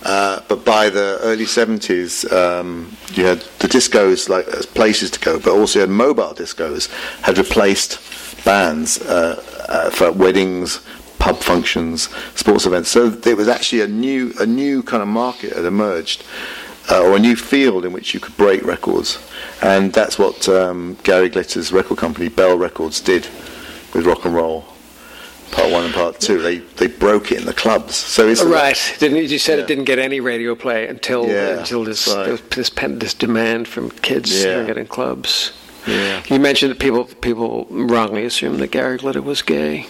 [0.04, 5.20] Uh, but by the early seventies, um, you had the discos like as places to
[5.20, 6.90] go, but also you had mobile discos
[7.22, 8.00] had replaced
[8.46, 10.86] bands uh, uh, for weddings,
[11.18, 12.90] pub functions, sports events.
[12.90, 16.24] So there was actually a new a new kind of market had emerged
[16.92, 19.18] uh, or a new field in which you could break records.
[19.62, 23.28] And that's what um, Gary Glitter's record company, Bell Records, did
[23.96, 24.66] with rock and roll.
[25.52, 27.96] Part one and part two, they they broke it in the clubs.
[27.96, 28.78] So it's oh, Right.
[29.00, 29.64] Didn't you said Yeah.
[29.64, 32.26] it didn't get any radio play until Yeah, until this right.
[32.28, 34.50] this this, pen, this demand from kids Yeah.
[34.52, 35.52] hearing it in clubs.
[35.88, 36.24] Yeah.
[36.28, 39.86] You mentioned that people people wrongly assumed that Gary Glitter was gay.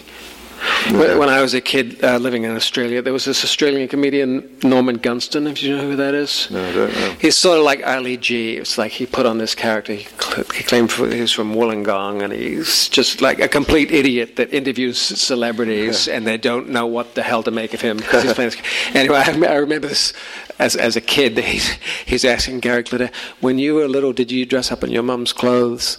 [0.88, 0.98] Yeah.
[1.00, 4.48] When, when I was a kid uh, living in Australia, there was this Australian comedian
[4.64, 5.48] Norman Gunston.
[5.48, 7.16] If you know who that is, No, I don't know.
[7.20, 8.58] He's sort of like Ali G.
[8.58, 9.94] It's like he put on this character.
[9.94, 13.92] He, cl- he claimed for, he was from Wollongong, and he's just like a complete
[13.92, 18.00] idiot that interviews celebrities, and they don't know what the hell to make of him.
[18.00, 18.62] 'cause he's playing this-
[18.96, 20.14] anyway, I, I remember this
[20.60, 21.38] as as a kid.
[21.56, 21.68] He's
[22.06, 23.10] he's asking Gary Glitter,
[23.42, 25.98] "When you were little, did you dress up in your mum's clothes?"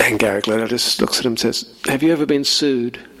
[0.00, 2.98] And Gary Glitter just looks at him and says, "Have you ever been sued?"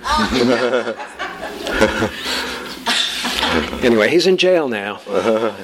[3.82, 5.00] anyway, he's in jail now.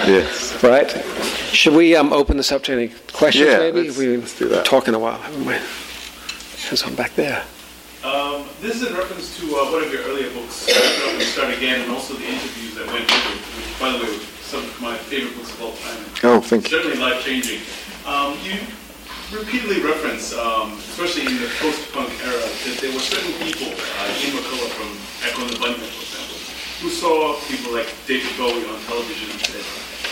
[0.00, 0.62] Yes.
[0.64, 0.90] Right.
[1.52, 3.82] Should we um, open this up to any questions, Yeah, maybe?
[3.84, 4.64] let's- We've let's do been that.
[4.64, 5.52] talking a while, haven't we?
[6.66, 7.44] There's one back there.
[8.02, 11.52] Um, this is in reference to uh, one of your earlier books, Open and Start
[11.54, 14.64] Again, and also the interviews that went with it, which, by the way, were some
[14.64, 16.02] of my favorite books of all time.
[16.24, 16.70] Oh, thank you.
[16.78, 17.60] Certainly life-changing.
[18.06, 18.56] Um, you
[19.32, 24.34] repeatedly reference, um, especially in the post-punk era, that there were certain people, uh, Ian
[24.36, 24.90] McCulloch from
[25.22, 26.38] Echo and the Bunnymen, for example,
[26.82, 29.64] who saw people like David Bowie on television and said,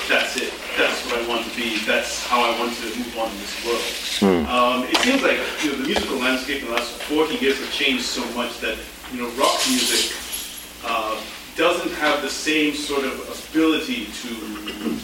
[0.08, 3.30] that's it, that's what I want to be, that's how I want to move on
[3.30, 3.82] in this world.
[4.46, 7.70] Um, it seems like you know, the musical landscape in the last 40 years has
[7.74, 8.78] changed so much that
[9.12, 10.16] you know rock music
[10.84, 11.20] uh,
[11.56, 13.14] doesn't have the same sort of
[13.50, 14.98] ability to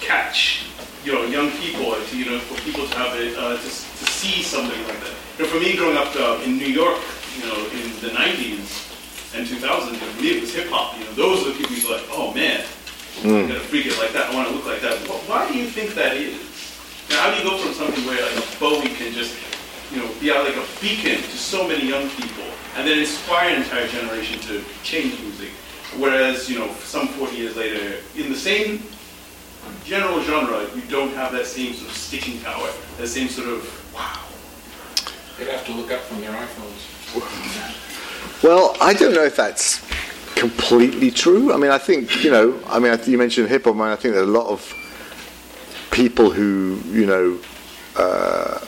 [0.00, 0.66] catch
[1.04, 4.04] you know young people, to, you know, for people to have it, uh, to, to
[4.10, 5.14] see something like that.
[5.38, 6.98] You know, for me, growing up uh, in New York,
[7.36, 10.96] you know, in the 90s and 2000s, for me it was hip hop.
[10.98, 12.64] You know, those are the people who's like, oh man,
[13.22, 14.30] I'm gonna freak it like that.
[14.30, 14.96] I want to look like that.
[15.08, 16.38] Wh- Why do you think that is?
[17.10, 19.36] Now, how do you go from something where like Bowie can just,
[19.92, 22.44] you know, be out like a beacon to so many young people,
[22.76, 25.50] and then inspire an entire generation to change music,
[25.98, 28.78] whereas you know, some 40 years later, in the same
[29.84, 33.94] general genre, you don't have that same sort of sticking power, that same sort of
[33.94, 34.20] wow.
[35.38, 36.94] They'd have to look up from their iPhones.
[38.42, 39.84] Well, I don't know if that's
[40.34, 41.52] completely true.
[41.52, 42.58] I mean, I think you know.
[42.66, 43.76] I mean, you mentioned hip hop.
[43.76, 44.60] I, mean, I think there are a lot of
[45.90, 47.38] people who you know
[47.96, 48.58] uh,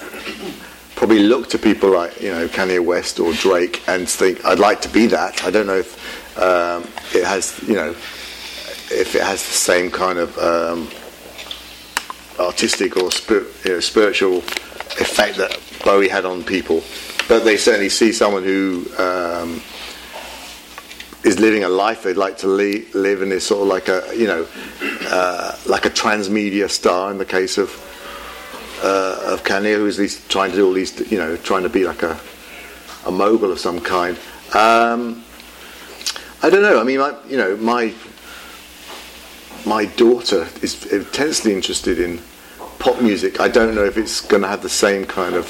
[0.94, 4.80] probably look to people like you know Kanye West or Drake and think, "I'd like
[4.82, 6.84] to be that." I don't know if um,
[7.14, 7.94] it has you know
[8.90, 10.88] if it has the same kind of um,
[12.38, 14.38] artistic or spir- you know, spiritual
[15.00, 16.82] effect that Bowie had on people.
[17.28, 19.60] But they certainly see someone who um,
[21.24, 24.16] is living a life they'd like to li- live and is sort of like a
[24.16, 24.46] you know
[25.08, 27.70] uh, like a transmedia star in the case of
[28.82, 31.84] uh, of Kanye, who is trying to do all these you know trying to be
[31.84, 32.18] like a
[33.06, 34.16] a mogul of some kind.
[34.54, 35.24] Um,
[36.42, 36.80] I don't know.
[36.80, 37.92] I mean, you know, my
[39.66, 42.20] my daughter is intensely interested in
[42.78, 43.40] pop music.
[43.40, 45.46] I don't know if it's going to have the same kind of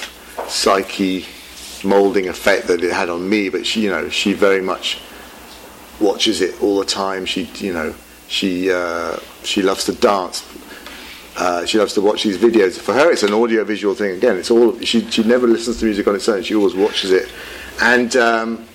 [0.49, 1.27] psyche
[1.85, 5.01] molding effect that it had on me, but she, you know, she very much
[6.01, 7.27] watches it all the time.
[7.27, 7.95] She, you know,
[8.29, 10.45] she uh, she loves to dance.
[11.37, 12.81] Uh, she loves to watch these videos.
[12.81, 14.17] For her, it's an audio-visual thing.
[14.17, 15.09] Again, it's all she.
[15.11, 16.43] She never listens to music on its own.
[16.43, 17.31] She always watches it,
[17.83, 18.67] and um,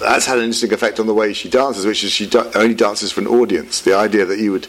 [0.00, 1.86] that's had an interesting effect on the way she dances.
[1.86, 3.80] Which is she do- only dances for an audience.
[3.80, 4.66] The idea that you would,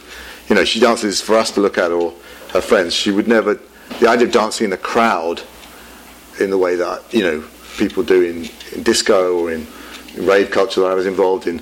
[0.50, 2.14] you know, she dances for us to look at or
[2.52, 2.94] her friends.
[2.94, 3.60] She would never.
[4.00, 5.42] The idea of dancing in a crowd,
[6.40, 7.44] in the way that you know
[7.78, 9.68] people do in, in disco or in,
[10.16, 11.62] in rave culture that I was involved in,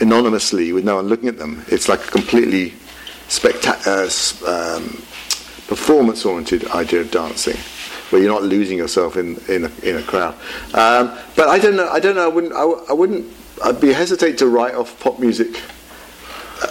[0.00, 1.64] anonymously with no one looking at them.
[1.68, 2.74] It's like a completely
[3.28, 4.08] spectacular,
[4.46, 5.02] uh, um,
[5.68, 7.56] performance-oriented idea of dancing,
[8.10, 10.34] where you're not losing yourself in in a, in a crowd.
[10.74, 11.88] Um, but I don't know.
[11.88, 12.24] I don't know.
[12.24, 12.52] I wouldn't.
[12.52, 13.26] I, I wouldn't.
[13.62, 15.60] I'd be hesitate to write off pop music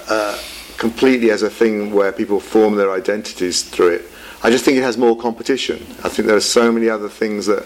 [0.10, 0.38] uh,
[0.78, 4.06] completely as a thing where people form their identities through it.
[4.42, 5.78] I just think it has more competition.
[6.04, 7.66] I think there are so many other things that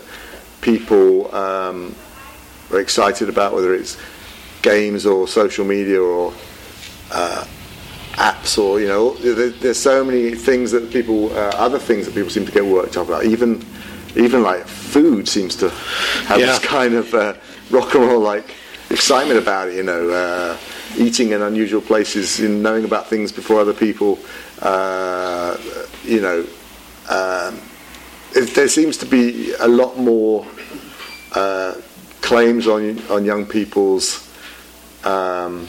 [0.62, 1.96] people um,
[2.72, 3.98] are excited about, whether it's
[4.62, 6.34] games or social media or
[7.12, 7.46] uh,
[8.14, 12.14] apps or you know there, there's so many things that people uh, other things that
[12.14, 13.66] people seem to get worked up about even
[14.16, 15.70] even like food seems to
[16.28, 16.46] have Yeah.
[16.48, 17.34] this kind of uh,
[17.72, 18.54] rock and roll like
[18.92, 20.58] excitement about it you know uh,
[20.98, 24.20] eating in unusual places in knowing about things before other people
[24.62, 25.58] uh,
[26.04, 26.46] you know
[27.10, 27.60] um,
[28.36, 30.46] it, there seems to be a lot more
[31.34, 31.74] uh,
[32.22, 34.30] claims on on young people's
[35.04, 35.68] um,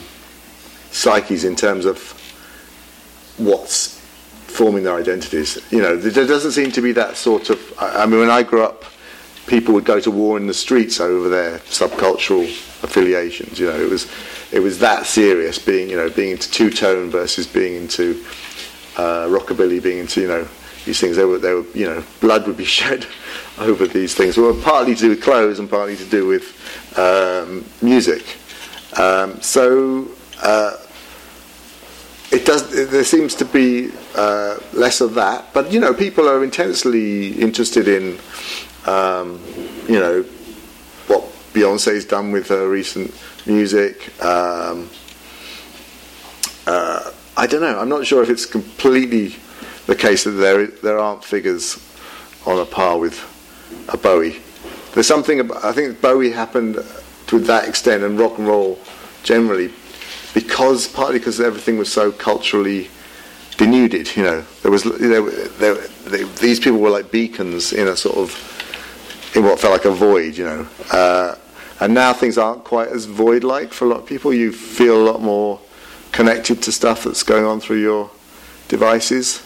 [0.91, 2.13] psyches in terms of
[3.37, 3.99] what's
[4.55, 5.59] forming their identities.
[5.71, 7.73] You know, there doesn't seem to be that sort of.
[7.79, 8.85] I mean, when I grew up,
[9.47, 12.45] people would go to war in the streets over their subcultural
[12.83, 13.59] affiliations.
[13.59, 14.09] You know, it was
[14.51, 15.59] it was that serious.
[15.59, 18.23] Being you know being into two tone versus being into
[18.97, 20.47] uh, rockabilly, being into you know
[20.85, 21.17] these things.
[21.17, 23.05] They were they were you know blood would be shed
[23.59, 24.37] over these things.
[24.37, 28.37] Well, partly to do with clothes and partly to do with um, music.
[28.97, 30.07] Um, so.
[30.41, 30.77] Uh,
[32.31, 32.89] it does.
[32.89, 37.87] There seems to be uh, less of that, but you know, people are intensely interested
[37.87, 38.19] in,
[38.85, 39.41] um,
[39.87, 40.23] you know,
[41.07, 41.23] what
[41.53, 43.13] Beyonce's done with her recent
[43.45, 44.09] music.
[44.23, 44.89] Um,
[46.67, 47.79] uh, I don't know.
[47.79, 49.35] I'm not sure if it's completely
[49.85, 51.77] the case that there there aren't figures
[52.45, 53.19] on a par with
[53.89, 54.41] a Bowie.
[54.93, 55.39] There's something.
[55.41, 56.83] About, I think Bowie happened
[57.27, 58.79] to that extent, and rock and roll
[59.23, 59.71] generally
[60.35, 62.89] because partly because everything was so culturally
[63.57, 64.15] denuded.
[64.15, 65.75] You know, there was there, there,
[66.05, 69.91] they, these people were like beacons in a sort of in what felt like a
[69.91, 70.37] void.
[70.37, 71.35] You know, uh,
[71.79, 74.33] and now things aren't quite as void-like for a lot of people.
[74.33, 75.59] You feel a lot more
[76.11, 78.11] connected to stuff that's going on through your
[78.67, 79.41] devices.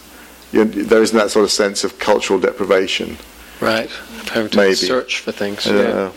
[0.51, 3.17] You, there isn't that sort of sense of cultural deprivation.
[3.61, 3.89] Right.
[4.31, 4.75] Having to Maybe.
[4.75, 5.67] search for things.
[5.67, 6.11] Yeah.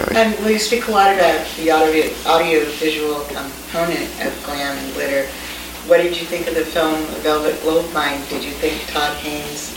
[0.00, 0.20] Know.
[0.20, 5.26] And well, you speak a lot about the audio, audio-visual component of glam and glitter.
[5.86, 8.20] What did you think of the film Velvet Goldmine?
[8.28, 9.74] Did you think Todd Haynes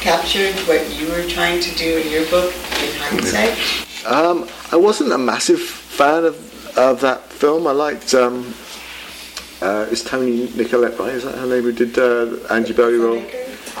[0.00, 4.06] captured what you were trying to do in your book in hindsight?
[4.06, 7.66] Um, I wasn't a massive fan of, of that film.
[7.66, 8.14] I liked.
[8.14, 8.54] Um,
[9.62, 11.14] uh, is Tony Nicolette right?
[11.14, 11.62] Is that her name?
[11.62, 13.24] Who did uh, Angie Bowie role?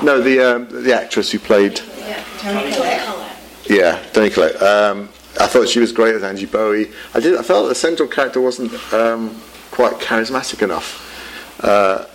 [0.02, 1.80] No, the um, the actress who played.
[1.98, 3.36] Yeah, Toni Collette.
[3.68, 4.60] Yeah, Toni Collette.
[4.62, 5.08] Um,
[5.38, 6.90] I thought she was great as Angie Bowie.
[7.14, 7.36] I did.
[7.36, 12.06] I felt the central character wasn't um, quite charismatic enough uh,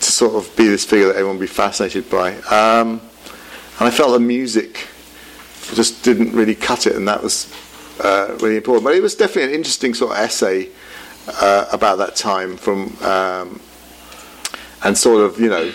[0.00, 2.34] to sort of be this figure that everyone would be fascinated by.
[2.50, 3.00] Um,
[3.78, 4.88] and I felt the music
[5.74, 7.52] just didn't really cut it, and that was
[8.00, 8.84] uh, really important.
[8.84, 10.70] But it was definitely an interesting sort of essay
[11.28, 13.60] uh, about that time from, um,
[14.82, 15.72] and sort of you know,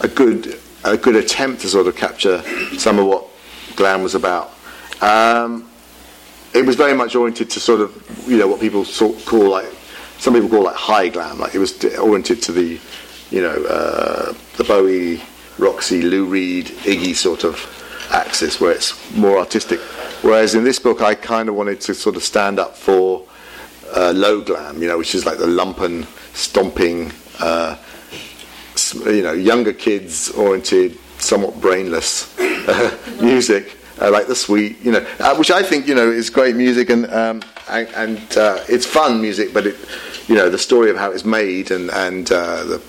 [0.00, 2.42] a good a good attempt to sort of capture
[2.76, 3.26] some of what
[3.76, 4.52] glam was about.
[5.00, 5.68] Um,
[6.54, 9.72] it was very much oriented to sort of you know what people sort call like
[10.22, 11.40] some people call like high glam.
[11.40, 12.78] Like it was oriented to the
[13.30, 15.20] you know uh, the Bowie,
[15.58, 17.56] Roxy, Lou Reed, Iggy sort of
[18.12, 19.80] axis where it's more artistic.
[20.22, 23.26] Whereas in this book, I kind of wanted to sort of stand up for
[23.96, 27.76] uh, low glam, you know, which is like the lumpen, stomping, uh,
[29.06, 32.38] you know, younger kids oriented, somewhat brainless
[33.20, 36.56] music, uh, like the sweet, you know, uh, which I think, you know, is great
[36.56, 39.76] music and um, and, and uh, it's fun music, but it,
[40.26, 42.82] you know, the story of how it's made and and uh, the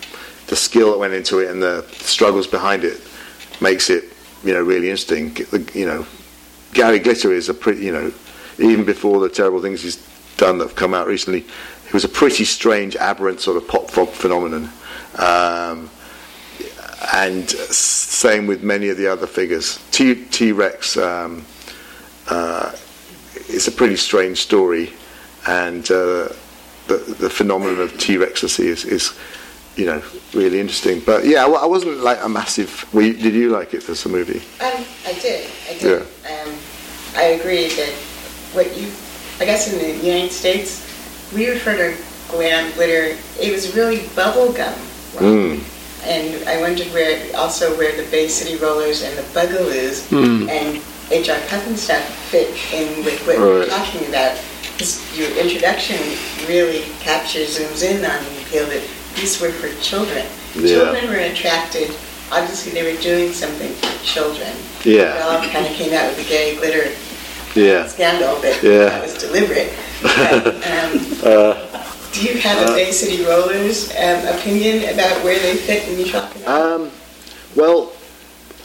[0.47, 2.99] the skill that went into it and the struggles behind it
[3.61, 4.05] makes it,
[4.43, 5.35] you know, really interesting.
[5.73, 6.05] You know,
[6.73, 8.11] Gary Glitter is a pretty, you know,
[8.57, 9.97] even before the terrible things he's
[10.37, 13.89] done that have come out recently, he was a pretty strange, aberrant sort of pop
[13.89, 14.69] folk phenomenon.
[15.17, 15.89] Um,
[17.11, 19.79] and same with many of the other figures.
[19.91, 21.45] T T Rex um,
[22.29, 22.71] uh,
[23.49, 24.93] is a pretty strange story,
[25.47, 26.29] and uh,
[26.87, 29.13] the the phenomenon of T Rextasy is, is
[29.75, 30.01] you know
[30.33, 31.01] really interesting.
[31.05, 32.85] But yeah, I wasn't like a massive.
[32.93, 34.39] You, did you like it as a movie?
[34.61, 35.49] Um, I did.
[35.69, 36.05] I did.
[36.23, 36.41] Yeah.
[36.41, 36.57] Um,
[37.15, 37.93] I agree that
[38.53, 38.91] what you,
[39.39, 40.81] I guess in the United States,
[41.33, 41.97] we refer to
[42.29, 43.17] glam glitter.
[43.39, 44.73] It was really bubblegum.
[45.19, 45.72] Mm.
[46.03, 50.49] And I wondered where also where the Bay City Rollers and the Bugaloos mm.
[50.49, 50.81] and
[51.11, 51.37] H.R.
[51.47, 53.45] Pufnstuf fit in with what right.
[53.45, 54.39] we're talking about.
[55.13, 55.97] Your introduction
[56.47, 58.83] really captures, zooms in on the appeal that
[59.15, 60.25] these were for children.
[60.55, 60.91] Yeah.
[60.91, 61.95] Children were attracted.
[62.31, 64.51] Obviously, they were doing something for children.
[64.83, 65.15] Yeah.
[65.15, 66.91] It all kind of came out with the gay glitter
[67.55, 67.87] yeah.
[67.87, 68.89] scandal but yeah.
[68.89, 69.73] that was deliberate.
[70.03, 71.53] But, um, uh,
[72.13, 76.47] do you have a Bay City Rollers um, opinion about where they fit in your
[76.47, 76.91] um,
[77.55, 77.91] Well,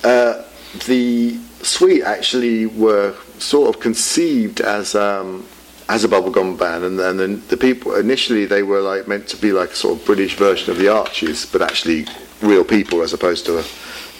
[0.04, 0.44] uh,
[0.86, 5.46] the Sweet actually were sort of conceived as um,
[5.88, 9.36] as a bubblegum band, and then the, the people initially they were like meant to
[9.36, 12.06] be like a sort of British version of the Archies, but actually
[12.42, 13.64] real people as opposed to a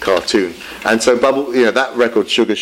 [0.01, 0.53] cartoon.
[0.85, 2.55] And so bubble, you know, that record, Sugar.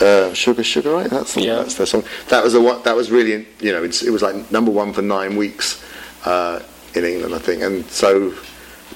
[0.00, 1.10] Uh, sugar, sugar, right?
[1.10, 1.56] That's yeah.
[1.56, 2.04] that's their song.
[2.28, 2.84] That was a what.
[2.84, 5.84] That was really, you know, it was like number one for nine weeks
[6.24, 6.60] uh,
[6.94, 7.62] in England, I think.
[7.62, 8.34] And so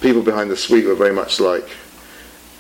[0.01, 1.68] people behind the Sweet were very much like,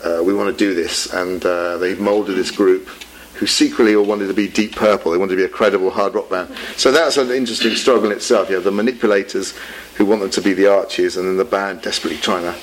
[0.04, 2.88] uh, we want to do this, and uh, they moulded this group
[3.34, 5.10] who secretly all wanted to be Deep Purple.
[5.10, 6.54] They wanted to be a credible hard rock band.
[6.76, 8.48] So that's an interesting struggle in itself.
[8.48, 9.54] You have the manipulators
[9.96, 12.54] who want them to be the Archies, and then the band desperately trying to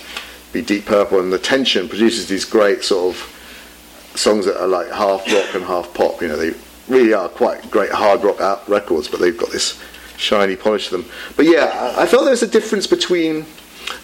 [0.54, 4.90] be Deep Purple, and the tension produces these great sort of songs that are like
[4.90, 6.22] half rock and half pop.
[6.22, 6.54] You know, they
[6.88, 9.82] really are quite great hard rock records, but they've got this
[10.22, 11.06] shiny polish them.
[11.36, 13.46] But yeah, I, I felt there was a difference between.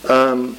[0.10, 0.58] Um,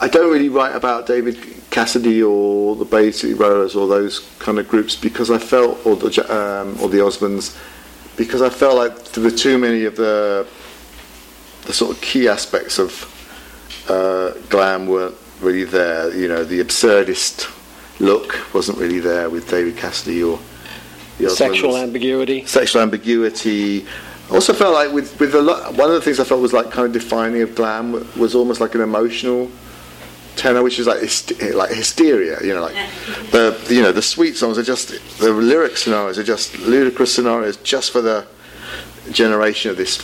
[0.00, 1.38] I don't really write about David
[1.70, 5.96] Cassidy or the Bay City Rollers or those kind of groups because I felt, or
[5.96, 7.56] the um, or the Osmonds,
[8.16, 10.46] because I felt like there were too many of the
[11.64, 13.08] the sort of key aspects of
[13.88, 16.14] uh, glam weren't really there.
[16.14, 17.50] You know, the absurdist
[18.00, 20.40] look wasn't really there with David Cassidy or
[21.18, 22.46] the Sexual ambiguity.
[22.46, 23.86] Sexual ambiguity.
[24.30, 26.52] I also felt like with with a lot, one of the things I felt was
[26.52, 29.50] like kind of defining of glam was almost like an emotional
[30.36, 31.00] tenor, which is like
[31.54, 32.38] like hysteria.
[32.42, 32.74] You know, like
[33.30, 34.88] the you know the Sweet songs are just
[35.18, 38.26] the lyric scenarios are just ludicrous scenarios just for the
[39.10, 39.98] generation of this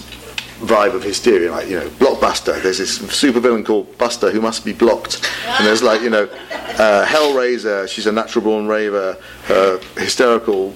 [0.61, 1.51] vibe of hysteria.
[1.51, 2.61] Like you know, blockbuster.
[2.63, 6.25] There's this super villain called Buster who must be blocked, and there's like you know,
[6.25, 7.89] uh, Hellraiser.
[7.89, 9.17] She's a natural born raver.
[9.45, 10.75] Her hysterical,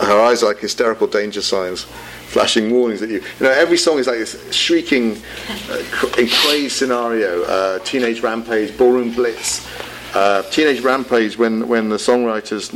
[0.00, 1.86] her eyes are like hysterical danger signs
[2.34, 3.20] flashing warnings at you.
[3.38, 5.22] You know, every song is like this shrieking,
[5.70, 5.82] uh,
[6.12, 7.44] crazy scenario.
[7.44, 9.66] Uh, Teenage Rampage, Ballroom Blitz,
[10.14, 11.38] uh, Teenage Rampage.
[11.38, 12.72] When when the songwriters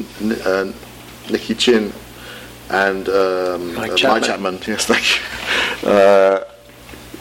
[0.46, 0.72] uh,
[1.30, 1.92] Nicky Chinn
[2.70, 4.20] and um, Mike, Chapman.
[4.20, 6.57] Mike Chapman, yes, thank you.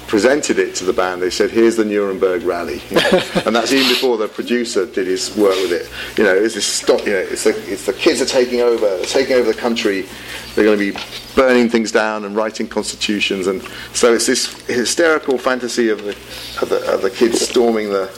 [0.08, 3.24] Presented it to the band, they said, "Here's the Nuremberg Rally," you know?
[3.46, 5.90] and that's even before the producer did his work with it.
[6.18, 7.06] You know, it's this stop.
[7.06, 10.06] You know, it's the, it's the kids are taking over, taking over the country.
[10.56, 10.98] They're going to be
[11.36, 13.62] burning things down and writing constitutions, and
[13.94, 16.12] so it's this hysterical fantasy of the
[16.62, 18.10] of the, of the kids storming the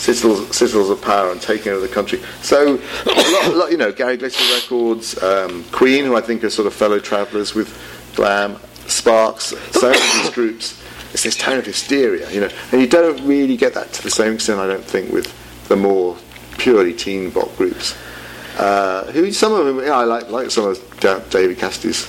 [0.00, 2.20] citadels, citadels of power and taking over the country.
[2.42, 2.74] So,
[3.06, 6.66] a lot, lot, you know, Gary Glitter Records, um, Queen, who I think are sort
[6.66, 7.76] of fellow travellers with
[8.16, 10.82] glam, Sparks, so many of these groups.
[11.12, 14.10] It's this tone of hysteria, you know, and you don't really get that to the
[14.10, 15.34] same extent, I don't think, with
[15.68, 16.16] the more
[16.58, 17.96] purely teen pop groups.
[18.58, 21.00] Uh, who some of them, yeah, I like like some of
[21.30, 22.08] David Cassidy's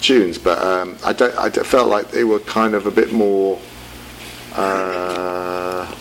[0.00, 1.36] tunes, but um, I don't.
[1.38, 3.58] I felt like they were kind of a bit more
[4.54, 5.92] uh,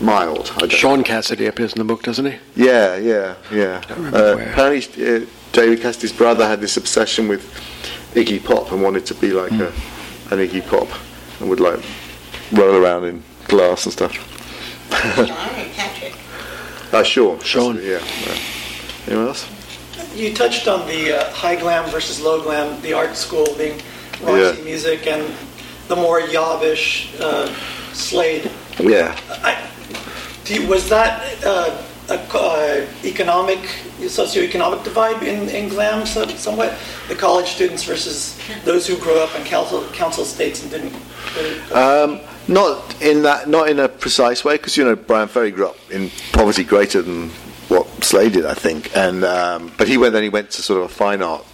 [0.00, 0.48] mild.
[0.70, 2.38] Shaun Cassidy appears in the book, doesn't he?
[2.56, 3.82] Yeah, yeah, yeah.
[3.90, 7.42] Uh, apparently, uh, David Cassidy's brother had this obsession with
[8.14, 9.60] Iggy Pop and wanted to be like mm.
[9.60, 10.88] a, an Iggy Pop
[11.44, 11.80] and would like
[12.52, 14.12] roll around in glass and stuff.
[14.90, 16.14] Patrick.
[16.92, 17.38] Uh, sure.
[17.40, 17.78] Shaun.
[17.82, 18.00] Yeah.
[19.06, 19.46] Anyone else?
[20.14, 23.80] You touched on the uh, high glam versus low glam, the art school being
[24.22, 24.64] Roxy yeah.
[24.64, 25.34] music, and
[25.88, 27.52] the more yobbish uh,
[27.92, 28.50] Slade.
[28.78, 29.18] Yeah.
[29.28, 29.68] I,
[30.46, 33.58] you, was that uh, a uh, economic,
[34.00, 36.76] socioeconomic divide in, in glam somewhat?
[37.08, 40.94] The college students versus those who grew up in council, council estates and didn't.
[41.72, 45.68] Um, not in that, not in a precise way, because you know Bryan Ferry grew
[45.68, 47.30] up in poverty greater than
[47.68, 48.94] what Slade did, I think.
[48.96, 51.44] And um, but he went then he went to sort of a fine art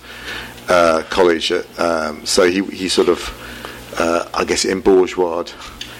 [0.68, 3.20] uh, college, at, um, so he he sort of
[3.98, 5.54] uh, I guess, embourgeoised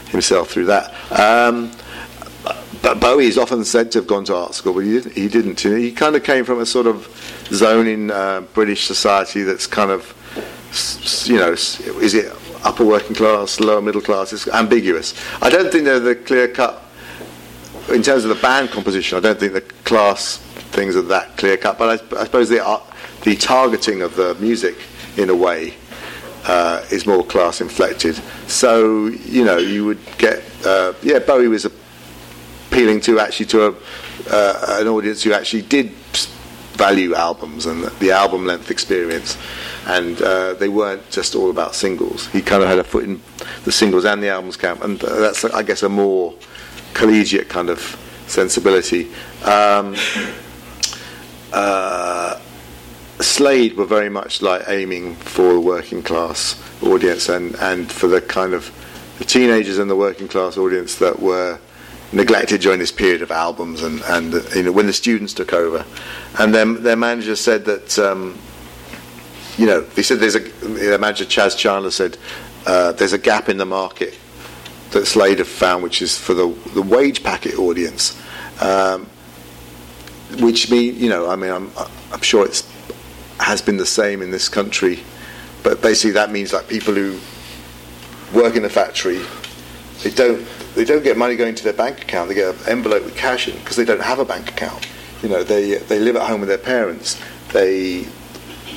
[0.09, 0.93] himself through that.
[2.83, 5.13] But Bowie is often said to have gone to art school, but he didn't.
[5.13, 5.61] He, didn't.
[5.61, 7.09] he kind of came from a sort of
[7.53, 10.15] zone in uh, British society that's kind of,
[11.27, 14.33] you know, is it upper working class, lower middle class?
[14.33, 15.15] It's ambiguous.
[15.43, 16.83] I don't think they're the clear cut.
[17.91, 20.39] In terms of the band composition, I don't think the class
[20.73, 21.79] things are that clear cut.
[21.79, 22.81] But I, I suppose the
[23.23, 24.77] the targeting of the music,
[25.19, 25.75] in a way,
[26.47, 28.15] uh, is more class inflected.
[28.47, 31.67] So you know, you would get uh, yeah, Bowie was
[32.71, 33.75] appealing to actually to a,
[34.31, 35.91] uh, an audience who actually did
[36.75, 39.37] value albums and the album length experience,
[39.87, 42.29] and uh, they weren't just all about singles.
[42.29, 43.21] He kind of had a foot in
[43.65, 46.35] the singles and the albums camp, and that's I guess a more
[46.95, 47.81] collegiate kind of
[48.29, 49.11] sensibility.
[49.45, 49.97] Um,
[51.53, 52.41] uh,
[53.21, 58.21] Slade were very much like aiming for the working class audience and, and for the
[58.23, 58.71] kind of
[59.19, 61.59] the teenagers and the working class audience that were
[62.13, 65.85] neglected during this period of albums and, and you know when the students took over
[66.39, 68.37] and then their manager said that um,
[69.57, 72.17] you know they said there's a their manager Chas Chandler said
[72.67, 74.19] uh, there's a gap in the market
[74.91, 78.21] that Slade have found which is for the, the wage packet audience
[78.61, 79.07] um,
[80.41, 81.71] which mean you know I mean I'm,
[82.13, 82.69] I'm sure it's
[83.41, 85.01] has been the same in this country.
[85.63, 87.19] But basically, that means like people who
[88.39, 89.21] work in a factory,
[90.03, 90.47] they don't
[90.81, 92.31] they don't get money going to their bank account.
[92.31, 94.89] They get an envelope with cash in because they don't have a bank account.
[95.23, 97.21] You know, they they live at home with their parents.
[97.53, 98.07] They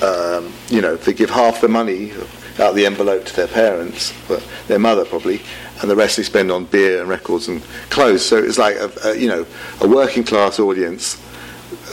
[0.01, 2.11] um, you know they give half the money
[2.59, 5.41] out the envelope to their parents, but their mother probably,
[5.81, 8.25] and the rest they spend on beer and records and clothes.
[8.25, 9.45] So it's like a, a you know
[9.79, 11.15] a working class audience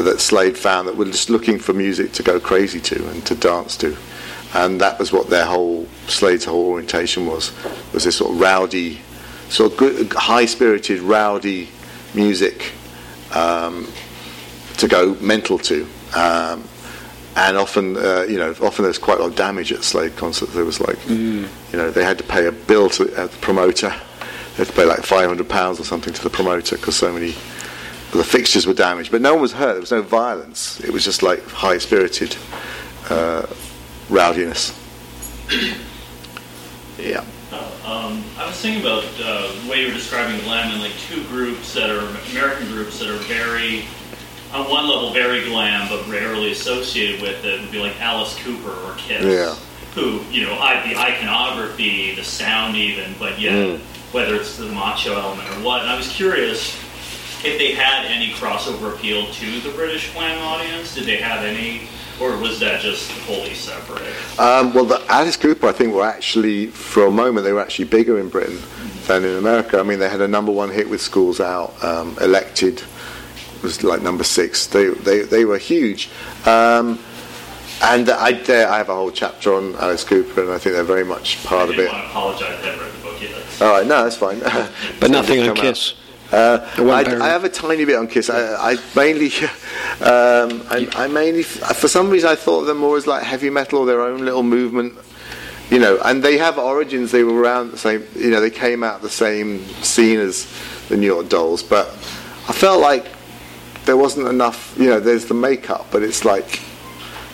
[0.00, 3.36] that Slade found that were just looking for music to go crazy to and to
[3.36, 3.96] dance to.
[4.54, 7.52] And that was what their whole Slade's whole orientation was
[7.92, 9.02] was this sort of rowdy,
[9.50, 11.68] sort of good, high-spirited, rowdy
[12.14, 12.72] music
[13.34, 13.86] um,
[14.78, 15.86] to go mental to.
[16.14, 16.64] Um,
[17.36, 20.52] and often, uh, you know, often there's quite a lot of damage at Slade concerts.
[20.54, 21.48] There was like, mm.
[21.72, 23.88] you know, they had to pay a bill to uh, the promoter.
[23.88, 27.34] They had to pay like 500 pounds or something to the promoter because so many
[28.12, 29.72] the fixtures were damaged, but no one was hurt.
[29.72, 30.80] There was no violence.
[30.80, 32.36] It was just like high spirited
[33.08, 33.46] uh,
[34.08, 34.76] rowdiness.
[36.98, 37.24] yeah.
[37.52, 41.24] Um, I was thinking about uh, the way you were describing glam and like two
[41.24, 43.84] groups that are American groups that are very,
[44.52, 47.60] on one level, very glam, but rarely associated with it.
[47.60, 49.24] Would be like Alice Cooper or Kiss.
[49.24, 49.56] Yeah.
[49.94, 53.78] Who you know, I, the iconography, the sound, even, but yet mm.
[54.12, 55.80] whether it's the macho element or what.
[55.80, 56.76] And I was curious
[57.44, 60.94] if they had any crossover appeal to the British glam audience.
[60.94, 61.88] Did they have any,
[62.20, 64.02] or was that just wholly separate?
[64.38, 67.86] Um, well, the Alice Cooper, I think, were actually for a moment they were actually
[67.86, 69.06] bigger in Britain mm-hmm.
[69.06, 69.78] than in America.
[69.78, 72.82] I mean, they had a number one hit with "Schools Out," um, "Elected"
[73.62, 74.66] was like number six.
[74.66, 76.10] They they they were huge.
[76.46, 76.98] Um,
[77.82, 81.04] and I, I have a whole chapter on Alice Cooper, and I think they're very
[81.04, 81.90] much part of it.
[81.90, 83.62] I apologize, I haven't read the book yet.
[83.62, 84.40] All right, no, that's fine.
[85.00, 85.92] but nothing on Kiss.
[85.92, 86.09] Out.
[86.32, 88.30] Uh, I, I, have a tiny bit on Kiss.
[88.30, 89.26] I, I mainly,
[90.00, 93.50] um, I, I, mainly, for some reason, I thought of them more as like heavy
[93.50, 94.94] metal or their own little movement,
[95.70, 95.98] you know.
[96.04, 97.10] And they have origins.
[97.10, 98.40] They were around the same, you know.
[98.40, 100.46] They came out the same scene as
[100.88, 103.06] the New York Dolls, but I felt like
[103.86, 104.76] there wasn't enough.
[104.78, 106.60] You know, there's the makeup, but it's like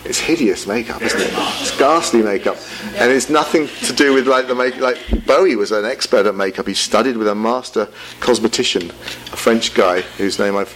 [0.09, 1.33] it's hideous makeup, isn't it?
[1.61, 2.57] It's ghastly makeup,
[2.95, 4.77] and it's nothing to do with like the make.
[4.79, 6.67] Like Bowie was an expert at makeup.
[6.67, 7.87] He studied with a master
[8.21, 10.67] cosmetician, a French guy whose name I'm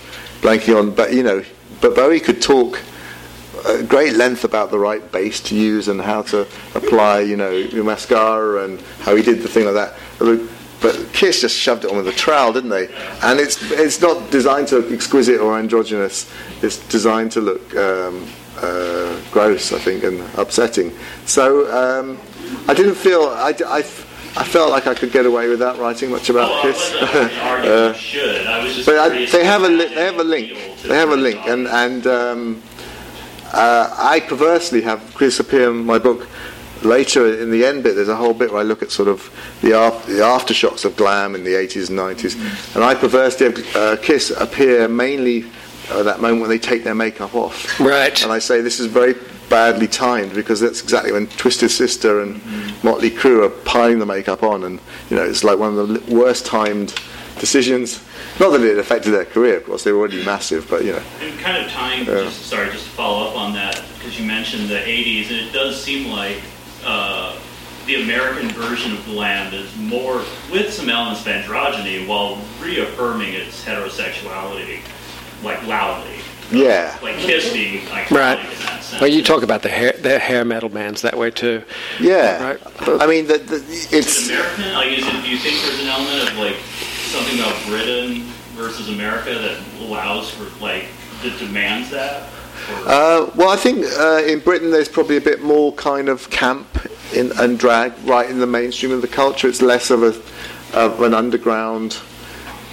[0.40, 0.94] blanking on.
[0.94, 1.44] But you know,
[1.80, 2.80] but Bowie could talk
[3.68, 6.42] at great length about the right base to use and how to
[6.74, 9.94] apply, you know, your mascara and how he did the thing like that.
[10.80, 12.88] But Kiss just shoved it on with a trowel, didn't they?
[13.22, 16.30] And it's it's not designed to look exquisite or androgynous.
[16.62, 18.26] It's designed to look um,
[18.62, 20.92] uh, gross, I think, and upsetting.
[21.26, 22.18] So um,
[22.68, 26.30] I didn't feel I, I, I, felt like I could get away without writing much
[26.30, 26.92] about oh, Kiss.
[26.94, 27.94] uh.
[27.96, 30.52] I but I, they have a li- they have a link.
[30.82, 32.62] They have a link, and and um,
[33.52, 36.28] uh, I perversely have Kiss appear in my book.
[36.82, 39.30] Later in the end bit, there's a whole bit where I look at sort of
[39.60, 42.78] the, after, the aftershocks of glam in the 80s and 90s, mm-hmm.
[42.78, 45.44] and I perversely have uh, Kiss appear mainly
[45.90, 47.78] uh, that moment when they take their makeup off.
[47.80, 48.22] Right.
[48.22, 49.14] And I say this is very
[49.48, 52.86] badly timed because that's exactly when Twisted Sister and mm-hmm.
[52.86, 54.80] Motley Crue are piling the makeup on, and
[55.10, 56.94] you know it's like one of the worst timed
[57.38, 58.02] decisions.
[58.38, 61.02] Not that it affected their career, of course, they were already massive, but you know.
[61.20, 62.22] And kind of tying, yeah.
[62.22, 65.52] just, sorry, just to follow up on that, because you mentioned the 80s, and it
[65.52, 66.40] does seem like
[66.84, 67.38] uh,
[67.86, 73.64] the American version of glam is more with some elements of androgyny while reaffirming its
[73.64, 74.80] heterosexuality,
[75.42, 76.16] like loudly.
[76.52, 76.98] Yeah.
[77.02, 78.38] Like Kiss being iconic Right.
[78.40, 79.00] in that sense.
[79.00, 81.62] Well, you talk about the hair, the hair metal bands that way too.
[82.00, 82.42] Yeah.
[82.42, 83.00] Right.
[83.00, 84.28] I mean, the, the, Is it's.
[84.28, 84.72] it American?
[84.74, 88.22] Like, is it, do you think there's an element of like something about Britain
[88.56, 90.86] versus America that allows for like
[91.22, 92.28] that demands that?
[92.84, 96.66] Uh, well, I think uh, in Britain there's probably a bit more kind of camp
[97.14, 99.48] in, and drag right in the mainstream of the culture.
[99.48, 101.98] It's less of a of an underground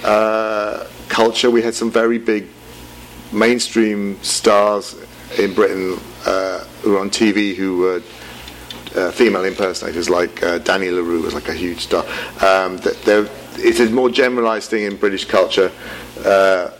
[0.04, 1.50] uh, culture.
[1.50, 2.48] We had some very big
[3.32, 4.96] mainstream stars
[5.38, 8.02] in Britain uh, who were on TV who were
[8.96, 12.04] uh, female impersonators, like uh, Danny LaRue was like a huge star.
[12.42, 12.78] Um,
[13.60, 15.70] it's a more generalised thing in British culture.
[16.24, 16.70] Uh,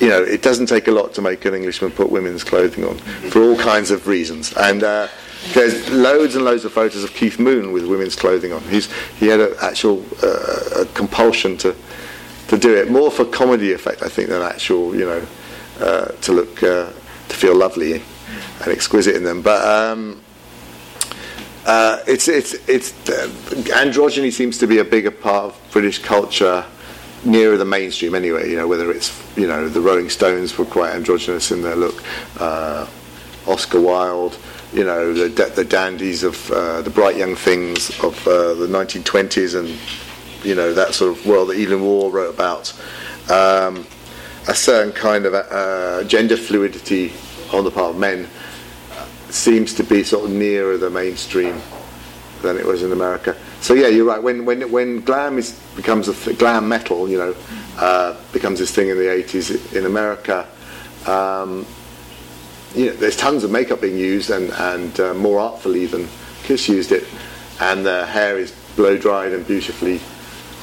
[0.00, 2.98] you know, it doesn't take a lot to make an Englishman put women's clothing on
[3.30, 4.52] for all kinds of reasons.
[4.54, 5.08] And uh,
[5.54, 8.62] there's loads and loads of photos of Keith Moon with women's clothing on.
[8.62, 11.74] He's he had an actual uh, compulsion to
[12.48, 15.26] to do it more for comedy effect, I think, than actual, you know,
[15.80, 16.90] uh, to look uh,
[17.28, 19.42] to feel lovely and exquisite in them.
[19.42, 20.22] But um,
[21.64, 23.28] uh, it's it's it's uh,
[23.74, 26.64] androgyny seems to be a bigger part of British culture
[27.24, 28.50] nearer the mainstream anyway.
[28.50, 32.02] You know whether it's you know the Rolling Stones were quite androgynous in their look,
[32.38, 32.86] uh,
[33.46, 34.38] Oscar Wilde,
[34.72, 39.76] you know the the dandies of uh, the bright young things of the 1920s and
[40.46, 42.72] you know that sort of world that Evelyn Waugh wrote about.
[43.30, 43.86] Um,
[44.48, 47.12] a certain kind of uh, gender fluidity
[47.52, 48.28] on the part of men
[49.28, 51.60] seems to be sort of nearer the mainstream
[52.42, 53.36] than it was in America.
[53.60, 54.22] So yeah, you're right.
[54.22, 57.34] When when when glam is becomes a th- glam metal, you know,
[57.78, 60.46] uh, becomes this thing in the 80s in America.
[61.06, 61.66] Um,
[62.74, 66.08] you know, there's tons of makeup being used and and uh, more artfully than
[66.44, 67.04] Kiss used it,
[67.60, 70.00] and the hair is blow dried and beautifully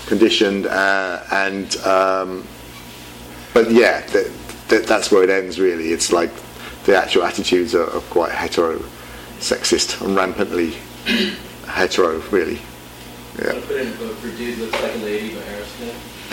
[0.05, 2.47] conditioned, uh, and um,
[3.53, 4.27] but yeah, th-
[4.69, 5.89] th- that's where it ends really.
[5.91, 6.31] It's like
[6.85, 8.79] the actual attitudes are, are quite hetero,
[9.39, 10.73] sexist, and rampantly
[11.67, 12.59] hetero, really.
[13.39, 13.53] Yeah,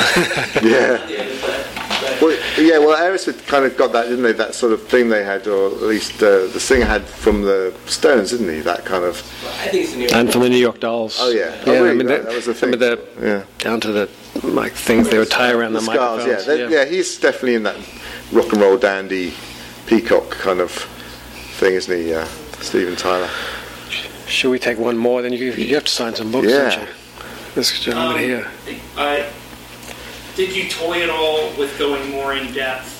[0.00, 0.62] put in a vote for Dude Looks Like a Lady by Aerosmith.
[0.62, 1.08] yeah.
[1.08, 1.66] Yeah, is that,
[2.00, 2.78] that Well, yeah.
[2.78, 4.32] Well, Aerosmith kind of got that, didn't they?
[4.32, 7.74] That sort of thing they had, or at least uh, the singer had from the
[7.86, 8.60] Stones, didn't he?
[8.60, 9.16] That kind of.
[9.60, 11.18] I think it's the New York And from the New York Dolls.
[11.20, 11.54] Oh yeah.
[11.54, 11.62] yeah.
[11.66, 11.90] oh, really?
[11.90, 12.70] I mean, that, that was the thing.
[12.72, 13.44] the- yeah.
[13.58, 14.08] down to the
[14.42, 16.32] like things they would tie around the, the scars, yeah.
[16.34, 16.46] microphones.
[16.46, 16.84] That- yeah.
[16.84, 17.76] he's definitely in that
[18.32, 19.34] rock and roll dandy
[19.86, 22.14] peacock kind of thing, isn't he?
[22.14, 22.24] Uh,
[22.60, 23.28] Steven Tyler.
[24.26, 25.22] Should we take one more?
[25.22, 26.70] Then you, you have to sign some books, Yeah.
[26.70, 26.88] don't you?
[27.56, 28.46] This gentleman Um, here.
[28.96, 29.24] Uh,
[30.46, 32.96] did you toy at all with going more in depth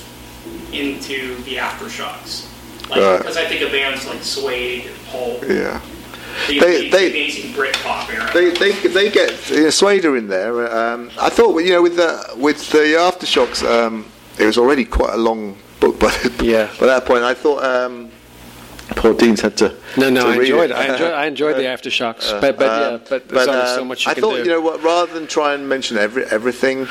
[0.71, 2.45] into the aftershocks?
[2.87, 3.17] Like, Right.
[3.17, 5.81] because I think of bands like Suede and Pulp, Yeah.
[6.47, 8.29] the, They- the they- amazing Britpop era.
[8.31, 10.71] They, they, they get you know, Swader in there.
[10.75, 14.05] Um, I thought you know with the with the aftershocks, um,
[14.37, 16.13] it was already quite a long book by
[16.43, 16.69] Yeah.
[16.79, 17.23] by that point.
[17.23, 18.10] I thought um,
[18.95, 20.71] poor Dean's had to No, no, to I enjoyed.
[20.71, 24.05] I enjoyed, I enjoyed the aftershocks, but but yeah, but there's only so um, much
[24.05, 24.43] you I can thought do.
[24.43, 26.87] you know what, rather than try and mention every everything,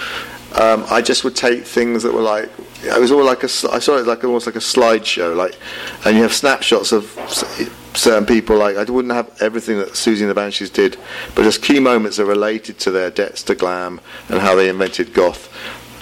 [0.60, 2.50] um, I just would take things that were like
[2.82, 5.56] it was all like a I saw it like almost like a slideshow, like,
[6.04, 7.04] and you have snapshots of
[7.94, 8.56] certain people.
[8.56, 10.96] Like I wouldn't have everything that Siouxsie and the Banshees did,
[11.34, 15.12] but just key moments that related to their debts to glam and how they invented
[15.12, 15.48] goth.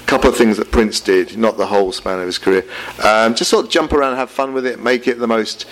[0.09, 2.65] Couple of things that Prince did, not the whole span of his career.
[3.05, 5.67] Um, just sort of jump around, have fun with it, make it the most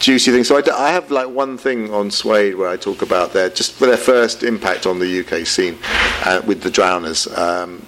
[0.00, 0.42] juicy thing.
[0.42, 3.48] So I, d- I have like one thing on Suede where I talk about their
[3.48, 5.78] just for their first impact on the UK scene
[6.24, 7.26] uh, with the Drowners.
[7.38, 7.86] Um,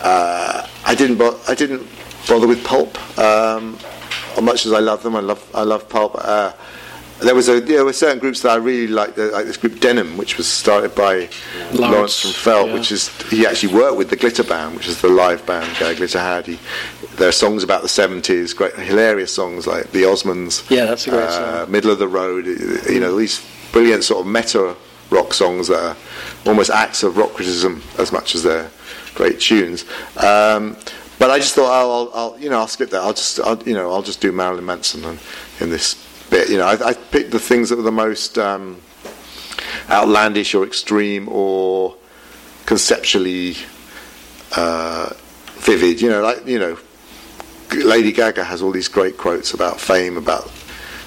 [0.00, 1.86] uh, I didn't bo- I didn't
[2.26, 2.96] bother with Pulp.
[3.18, 3.78] Um,
[4.42, 6.12] much as I love them, I love I love Pulp.
[6.16, 6.52] Uh,
[7.20, 9.80] there was a there were certain groups that I really liked, uh, like this group
[9.80, 11.28] Denim, which was started by
[11.72, 12.74] Lawrence, Lawrence, from Felt, yeah.
[12.74, 15.94] which is he actually worked with the Glitter Band, which is the live band Gary
[15.94, 16.46] Glitter had.
[16.46, 16.58] He,
[17.16, 21.10] there are songs about the seventies, great hilarious songs like the Osmonds, Yeah, that's a
[21.10, 21.72] great uh, song.
[21.72, 22.46] Middle of the Road.
[22.46, 24.76] You know these brilliant sort of meta
[25.10, 25.96] rock songs that are
[26.46, 28.70] almost acts of rock criticism as much as they're
[29.14, 29.84] great tunes.
[30.16, 30.76] Um,
[31.18, 33.00] but I just thought I'll, I'll, I'll you know I'll skip that.
[33.00, 35.18] I'll just I'll, you know I'll just do Marilyn Manson
[35.60, 36.05] in this
[36.36, 36.50] bit.
[36.50, 38.80] You know I, I picked the things that were the most um,
[39.88, 41.96] outlandish or extreme or
[42.66, 43.56] conceptually
[44.56, 45.10] uh,
[45.66, 46.00] vivid.
[46.00, 46.78] You know like you know
[47.72, 50.50] Lady Gaga has all these great quotes about fame, about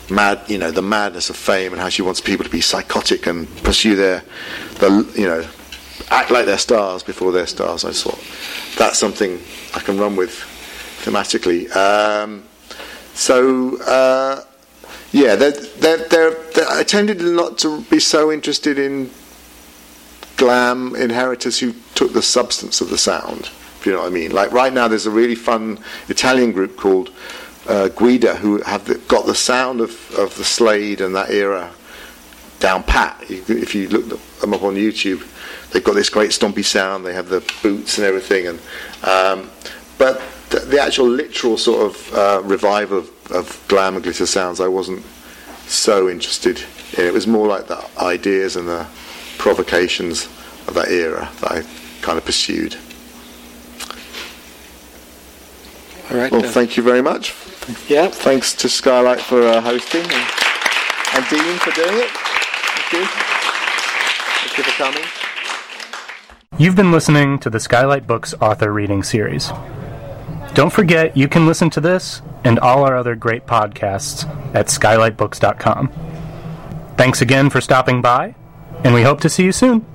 [0.10, 3.27] mad, you know, the madness of fame and how she wants people to be psychotic
[3.27, 4.23] and pursue their,
[4.80, 5.47] the, you know,
[6.10, 7.85] act like they're stars before they're stars.
[7.85, 8.19] I thought
[8.77, 9.39] that's something
[9.76, 10.31] I can run with
[11.03, 11.73] thematically.
[11.76, 12.43] Um,
[13.14, 14.43] so uh,
[15.11, 19.10] yeah, they're, they're, they're, I tended not to be so interested in
[20.38, 23.49] glam inheritors who took the substance of the sound.
[23.80, 24.31] If you know what I mean.
[24.31, 25.80] Like right now, there's a really fun
[26.10, 27.10] Italian group called
[27.68, 31.72] uh, Giuda who have the, got the sound of, of the Slade and that era
[32.60, 33.23] down pat.
[33.30, 35.26] If you look them up on YouTube,
[35.72, 37.06] they've got this great stompy sound.
[37.06, 38.60] They have the boots and everything, and
[39.03, 39.49] um,
[39.98, 44.60] but the, the actual literal sort of uh, revival of, of glam and glitter sounds,
[44.60, 45.03] I wasn't
[45.68, 46.64] so interested
[46.97, 47.06] in.
[47.06, 48.88] It was more like the ideas and the
[49.38, 50.26] provocations
[50.68, 51.64] of that era that I
[52.01, 52.76] kind of pursued.
[56.11, 56.31] All right.
[56.31, 57.35] Well, uh, thank you very much.
[57.88, 58.07] yeah.
[58.07, 60.27] Thanks to Skylight for uh, hosting and,
[61.15, 62.10] and Dean for doing it.
[62.10, 63.06] Thank you.
[64.41, 65.03] Thank you for coming.
[66.57, 69.51] You've been listening to the Skylight Books author reading series.
[70.53, 75.91] Don't forget, you can listen to this and all our other great podcasts at skylightbooks.com.
[76.97, 78.35] Thanks again for stopping by,
[78.84, 79.85] and we hope to see you soon.